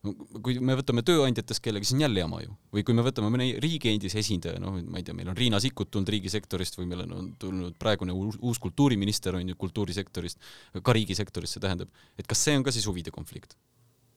kui 0.00 0.56
me 0.64 0.74
võtame 0.78 1.02
tööandjatest 1.04 1.60
kellegi, 1.64 1.88
siis 1.88 1.98
on 1.98 2.04
jälle 2.06 2.22
jama 2.22 2.40
ju. 2.40 2.54
või 2.72 2.84
kui 2.86 2.96
me 2.96 3.04
võtame 3.04 3.28
mõne 3.32 3.48
riigi 3.60 3.92
endise 3.92 4.20
esindaja, 4.22 4.60
noh, 4.62 4.78
ma 4.80 5.00
ei 5.00 5.04
tea, 5.04 5.16
meil 5.16 5.28
on 5.28 5.36
Riina 5.36 5.60
Sikkut 5.60 5.90
tulnud 5.92 6.08
riigisektorist 6.14 6.78
või 6.78 6.88
meil 6.88 7.04
on, 7.04 7.32
tulnud 7.40 7.76
praegune 7.80 8.14
uus, 8.16 8.38
uus 8.40 8.60
kultuuriminister 8.64 9.36
on 9.36 9.52
ju 9.52 9.58
kultuurisektorist, 9.60 10.40
ka 10.80 10.94
riigisektorist, 10.96 11.56
see 11.56 11.64
tähendab, 11.64 11.90
et 12.16 12.28
kas 12.30 12.46
see 12.46 12.56
on 12.56 12.64
ka 12.64 12.72
siis 12.72 12.88
huvide 12.88 13.12
konflikt? 13.12 13.58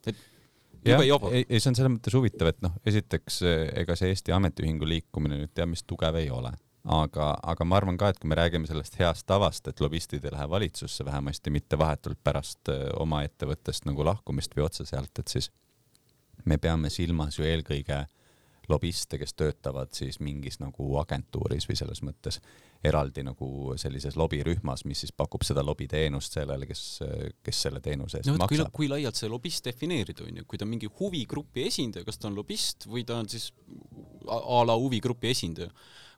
et 0.07 0.19
jah, 0.87 1.03
ei, 1.03 1.43
ei 1.49 1.59
see 1.59 1.71
on 1.71 1.79
selles 1.79 1.91
mõttes 1.97 2.15
huvitav, 2.15 2.53
et 2.53 2.63
noh, 2.63 2.77
esiteks 2.87 3.41
ega 3.83 3.97
see 3.99 4.13
Eesti 4.13 4.35
Ametiühingu 4.35 4.87
liikumine 4.87 5.41
nüüd 5.41 5.51
teab 5.51 5.73
mis 5.73 5.83
tugev 5.83 6.15
ei 6.19 6.29
ole 6.31 6.53
aga, 6.83 7.33
aga 7.43 7.67
ma 7.67 7.79
arvan 7.79 7.99
ka, 7.99 8.11
et 8.11 8.19
kui 8.19 8.31
me 8.31 8.35
räägime 8.39 8.67
sellest 8.67 8.95
heast 8.99 9.27
tavast, 9.27 9.67
et 9.67 9.83
lobistid 9.83 10.23
ei 10.23 10.31
lähe 10.31 10.47
valitsusse 10.51 11.05
vähemasti 11.07 11.51
mitte 11.55 11.79
vahetult 11.79 12.19
pärast 12.23 12.71
oma 12.99 13.23
ettevõttest 13.27 13.87
nagu 13.87 14.03
lahkumist 14.07 14.55
või 14.55 14.65
otse 14.67 14.87
sealt, 14.87 15.19
et 15.19 15.31
siis 15.31 15.51
me 16.45 16.57
peame 16.57 16.89
silmas 16.93 17.39
ju 17.39 17.47
eelkõige 17.47 18.03
lobiste, 18.71 19.17
kes 19.19 19.33
töötavad 19.35 19.91
siis 19.95 20.21
mingis 20.23 20.59
nagu 20.61 20.95
agentuuris 21.01 21.67
või 21.67 21.75
selles 21.75 21.99
mõttes 22.05 22.39
eraldi 22.83 23.23
nagu 23.23 23.73
sellises 23.79 24.15
lobirühmas, 24.19 24.85
mis 24.87 25.03
siis 25.03 25.11
pakub 25.15 25.43
seda 25.47 25.63
lobiteenust 25.65 26.37
sellele, 26.37 26.67
kes, 26.67 26.83
kes 27.43 27.61
selle 27.67 27.81
teenuse 27.83 28.19
eest 28.19 28.31
no, 28.31 28.37
maksab. 28.39 28.71
kui 28.75 28.87
laialt 28.91 29.19
see 29.19 29.31
lobist 29.31 29.67
defineerida 29.67 30.25
on 30.27 30.39
ju, 30.39 30.47
kui 30.47 30.59
ta 30.59 30.67
mingi 30.67 30.87
huvigrupi 30.99 31.67
esindaja, 31.67 32.07
kas 32.07 32.19
ta 32.19 32.29
on 32.31 32.39
lobist 32.39 32.87
või 32.87 33.05
ta 33.07 33.19
on 33.19 33.29
siis 33.31 33.51
a 34.27 34.63
la 34.67 34.79
huvigrupi 34.79 35.31
esindaja 35.31 35.71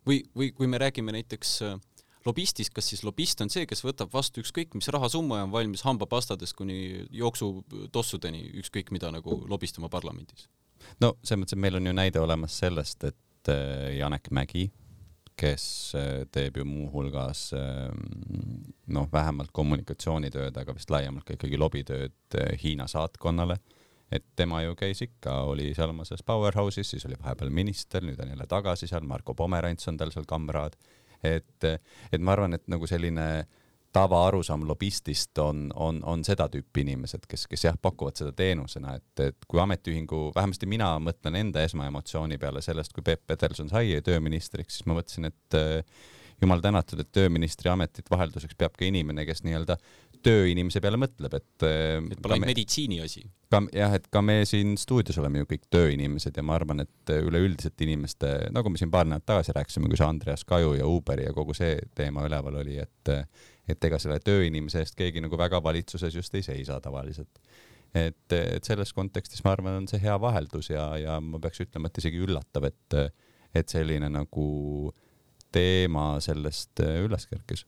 või, 0.06 0.22
või 0.38 0.52
kui 0.58 0.70
me 0.70 0.82
räägime 0.82 1.18
näiteks 1.18 1.56
äh, 1.66 1.78
lobistist, 2.26 2.74
kas 2.74 2.90
siis 2.90 3.04
lobist 3.06 3.42
on 3.44 3.52
see, 3.54 3.66
kes 3.70 3.84
võtab 3.86 4.14
vastu 4.14 4.42
ükskõik 4.44 4.76
mis 4.78 4.90
rahasumma 4.94 5.42
ja 5.42 5.48
on 5.48 5.54
valmis 5.54 5.86
hambapastadest 5.86 6.58
kuni 6.58 7.06
jooksutossudeni 7.14 8.48
ükskõik 8.62 8.92
mida 8.96 9.12
nagu 9.14 9.44
lobistama 9.50 9.90
parlamendis? 9.94 10.50
no 11.02 11.16
selles 11.22 11.44
mõttes, 11.44 11.58
et 11.58 11.64
meil 11.68 11.80
on 11.80 11.92
ju 11.92 11.94
näide 11.98 12.22
olemas 12.22 12.58
sellest, 12.64 13.06
et 13.12 13.52
äh, 13.52 13.94
Janek 14.00 14.32
Mägi, 14.34 14.68
kes 15.38 15.68
äh, 16.00 16.26
teeb 16.32 16.60
ju 16.62 16.66
muuhulgas 16.68 17.48
ähm, 17.58 18.04
noh, 18.88 19.08
vähemalt 19.12 19.54
kommunikatsioonitööd, 19.56 20.58
aga 20.58 20.76
vist 20.76 20.94
laiemalt 20.94 21.28
ka 21.28 21.38
ikkagi 21.38 21.60
lobitööd 21.62 22.40
äh, 22.40 22.54
Hiina 22.62 22.88
saatkonnale 22.92 23.60
et 24.14 24.26
tema 24.38 24.62
ju 24.62 24.76
käis 24.78 25.02
ikka, 25.02 25.34
oli 25.50 25.72
seal 25.76 25.90
oma 25.92 26.06
selles 26.06 26.24
Powerhouse'is, 26.26 26.92
siis 26.94 27.06
oli 27.08 27.18
vahepeal 27.18 27.50
minister, 27.50 28.04
nüüd 28.06 28.20
on 28.22 28.30
jälle 28.32 28.46
tagasi 28.48 28.88
seal, 28.88 29.04
Marko 29.08 29.34
Pomerants 29.34 29.90
on 29.90 29.98
tal 29.98 30.14
seal 30.14 30.28
kamraad 30.30 30.78
et, 31.38 31.68
et 32.12 32.22
ma 32.22 32.36
arvan, 32.36 32.58
et 32.58 32.66
nagu 32.72 32.88
selline 32.90 33.28
tavaarusaam 33.96 34.66
lobistist 34.68 35.38
on, 35.40 35.70
on, 35.76 36.02
on 36.04 36.24
seda 36.28 36.50
tüüpi 36.52 36.84
inimesed, 36.84 37.24
kes, 37.32 37.46
kes 37.48 37.64
jah, 37.70 37.78
pakuvad 37.82 38.20
seda 38.20 38.34
teenusena, 38.36 38.98
et, 39.00 39.24
et 39.24 39.48
kui 39.48 39.62
ametiühingu, 39.64 40.34
vähemasti 40.36 40.68
mina 40.68 40.90
mõtlen 41.00 41.40
enda 41.40 41.64
esmaemotsiooni 41.64 42.38
peale 42.42 42.64
sellest, 42.66 42.92
kui 42.96 43.06
Peep 43.08 43.24
Peterson 43.28 43.72
sai 43.72 44.02
tööministriks, 44.04 44.80
siis 44.80 44.90
ma 44.90 44.98
mõtlesin, 45.00 45.30
et 45.32 45.60
jumal 46.42 46.62
tänatud, 46.64 47.00
et 47.00 47.12
tööministri 47.16 47.70
ametit 47.72 48.10
vahelduseks 48.12 48.58
peab 48.60 48.76
ka 48.78 48.86
inimene, 48.88 49.26
kes 49.28 49.44
nii-öelda 49.46 49.78
tööinimese 50.26 50.82
peale 50.84 51.00
mõtleb, 51.00 51.36
et. 51.38 51.66
et 51.66 52.22
pole 52.22 52.38
ainult 52.38 52.50
meditsiini 52.50 53.00
asi. 53.04 53.24
ka 53.52 53.62
jah, 53.76 53.94
et 53.98 54.08
ka 54.12 54.22
me 54.26 54.40
siin 54.50 54.74
stuudios 54.80 55.20
oleme 55.22 55.44
ju 55.44 55.50
kõik 55.54 55.68
tööinimesed 55.74 56.38
ja 56.38 56.44
ma 56.46 56.58
arvan, 56.58 56.82
et 56.86 57.14
üleüldiselt 57.14 57.86
inimeste, 57.86 58.32
nagu 58.56 58.72
me 58.72 58.82
siin 58.82 58.92
paar 58.94 59.08
nädalat 59.08 59.28
tagasi 59.30 59.56
rääkisime, 59.56 59.92
kui 59.92 60.00
see 60.00 60.08
Andreas 60.08 60.46
Kaju 60.48 60.74
ja 60.80 60.90
Uberi 60.90 61.28
ja 61.28 61.36
kogu 61.36 61.56
see 61.58 61.78
teema 61.98 62.26
üleval 62.28 62.60
oli, 62.64 62.80
et, 62.82 63.14
et 63.70 63.90
ega 63.90 64.02
selle 64.02 64.20
tööinimese 64.24 64.82
eest 64.84 64.98
keegi 64.98 65.24
nagu 65.24 65.40
väga 65.40 65.62
valitsuses 65.64 66.18
just 66.18 66.36
ei 66.36 66.46
seisa 66.46 66.82
tavaliselt. 66.84 67.40
et, 67.96 68.34
et 68.34 68.66
selles 68.66 68.92
kontekstis 68.94 69.46
ma 69.46 69.54
arvan, 69.56 69.84
on 69.84 69.88
see 69.88 70.02
hea 70.04 70.18
vaheldus 70.20 70.74
ja, 70.74 70.90
ja 71.00 71.20
ma 71.24 71.40
peaks 71.40 71.64
ütlema, 71.68 71.88
et 71.88 72.02
isegi 72.02 72.20
üllatav, 72.26 72.68
et, 72.68 73.02
et 73.56 73.72
selline 73.72 74.10
nagu 74.12 74.50
teema 75.54 76.16
sellest 76.24 76.82
üles 76.82 77.28
kerkis 77.30 77.66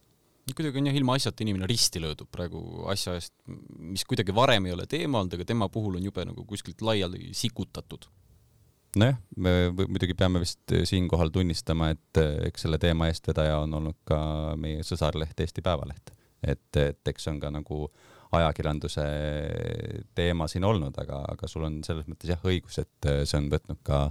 kuidagi 0.56 0.80
on 0.80 0.88
jah 0.90 0.96
ilmaasjata 0.96 1.44
inimene 1.44 1.68
risti 1.70 2.02
löödud 2.02 2.30
praegu 2.32 2.62
asja 2.92 3.16
eest, 3.18 3.34
mis 3.78 4.06
kuidagi 4.08 4.36
varem 4.36 4.68
ei 4.68 4.76
ole 4.76 4.86
teema 4.90 5.22
olnud, 5.22 5.36
aga 5.36 5.48
tema 5.48 5.68
puhul 5.72 5.98
on 6.00 6.06
jube 6.08 6.24
nagu 6.28 6.46
kuskilt 6.48 6.82
laiali 6.82 7.34
sikutatud. 7.36 8.08
nojah, 8.98 9.18
me 9.36 9.52
muidugi 9.76 10.16
peame 10.18 10.40
vist 10.42 10.74
siinkohal 10.90 11.30
tunnistama, 11.34 11.92
et 11.94 12.22
eks 12.48 12.66
selle 12.66 12.80
teema 12.82 13.10
eestvedaja 13.12 13.60
on 13.66 13.76
olnud 13.82 14.00
ka 14.08 14.20
meie 14.58 14.86
sõsarleht 14.88 15.40
Eesti 15.44 15.62
Päevaleht. 15.62 16.13
et, 16.42 16.70
et 16.78 17.12
eks 17.12 17.28
see 17.28 17.34
on 17.34 17.42
ka 17.44 17.52
nagu 17.52 17.90
ajakirjanduse 18.38 19.04
teema 20.16 20.48
siin 20.52 20.66
olnud, 20.68 20.96
aga, 21.00 21.22
aga 21.34 21.48
sul 21.48 21.68
on 21.68 21.82
selles 21.84 22.08
mõttes 22.08 22.32
jah 22.32 22.42
õigus, 22.44 22.80
et 22.82 23.12
see 23.24 23.40
on 23.40 23.52
võtnud 23.52 23.84
ka 23.84 24.08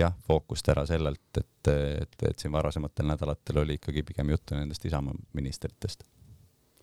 jah, 0.00 0.14
fookust 0.26 0.68
ära 0.72 0.86
sellelt, 0.88 1.28
et, 1.36 1.72
et, 1.72 2.16
et 2.28 2.38
siin 2.38 2.52
varasematel 2.52 3.10
nädalatel 3.12 3.62
oli 3.64 3.78
ikkagi 3.78 4.04
pigem 4.12 4.32
juttu 4.32 4.56
nendest 4.56 4.84
Isamaa 4.88 5.14
ministritest 5.36 6.06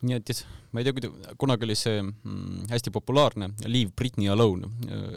nii 0.05 0.17
et 0.19 0.45
ma 0.75 0.81
ei 0.81 0.85
tea, 0.85 0.93
kuida-, 0.93 1.33
kunagi 1.41 1.65
oli 1.65 1.75
see 1.77 2.01
mm, 2.03 2.67
hästi 2.69 2.91
populaarne 2.93 3.49
Leave 3.65 3.93
Britney 3.97 4.29
alone, 4.29 4.69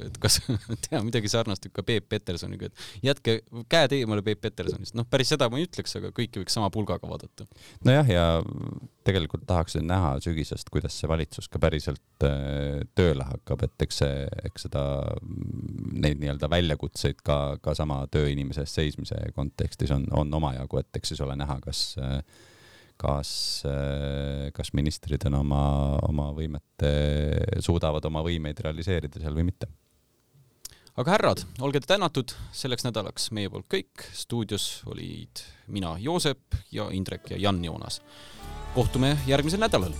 et 0.06 0.16
kas 0.22 0.38
teha 0.86 1.02
midagi 1.04 1.28
sarnast 1.32 1.66
ikka 1.68 1.84
Peep 1.86 2.08
Petersoniga, 2.12 2.70
et 2.70 3.04
jätke 3.10 3.40
käed 3.72 3.94
eemale 3.98 4.24
Peep 4.24 4.40
Petersonist, 4.46 4.96
noh, 4.96 5.08
päris 5.10 5.32
seda 5.34 5.50
ma 5.52 5.60
ei 5.60 5.66
ütleks, 5.68 5.96
aga 6.00 6.12
kõiki 6.16 6.40
võiks 6.40 6.56
sama 6.56 6.70
pulgaga 6.72 7.10
vaadata. 7.10 7.44
nojah, 7.84 8.08
ja 8.08 8.24
tegelikult 9.04 9.44
tahaks 9.48 9.76
näha 9.84 10.14
sügisest, 10.24 10.70
kuidas 10.72 10.96
see 10.96 11.10
valitsus 11.10 11.50
ka 11.52 11.60
päriselt 11.60 12.26
äh, 12.26 12.80
tööle 12.96 13.26
hakkab, 13.28 13.66
et 13.66 13.86
eks 13.86 14.00
see, 14.00 14.28
eks 14.48 14.68
seda, 14.68 14.84
neid 15.92 16.22
nii-öelda 16.22 16.48
väljakutseid 16.52 17.20
ka, 17.26 17.40
ka 17.64 17.76
sama 17.76 18.04
tööinimese 18.12 18.64
eest 18.64 18.80
seismise 18.80 19.18
kontekstis 19.36 19.92
on, 19.96 20.06
on 20.16 20.40
omajagu, 20.40 20.80
et 20.80 21.00
eks 21.00 21.12
siis 21.14 21.20
ole 21.26 21.36
näha, 21.40 21.58
kas 21.64 21.90
äh, 22.00 22.22
kas, 23.00 23.30
äh, 23.68 24.50
kas 24.56 24.74
ministrid 24.76 25.24
on 25.30 25.40
oma, 25.40 25.62
oma 26.08 26.30
võimet, 26.36 26.84
suudavad 27.64 28.04
oma 28.08 28.24
võimeid 28.26 28.60
realiseerida 28.64 29.22
seal 29.22 29.36
või 29.36 29.48
mitte. 29.50 29.70
aga 31.00 31.14
härrad, 31.14 31.44
olge 31.64 31.80
tänatud 31.80 32.34
selleks 32.52 32.84
nädalaks 32.84 33.30
meie 33.32 33.50
poolt 33.50 33.68
kõik. 33.72 34.06
stuudios 34.12 34.82
olid 34.86 35.44
mina, 35.66 35.96
Joosep 35.98 36.60
ja 36.72 36.90
Indrek 36.92 37.30
ja 37.30 37.40
Jan 37.48 37.64
Joonas. 37.64 38.02
kohtume 38.74 39.16
järgmisel 39.26 39.60
nädalal 39.60 39.94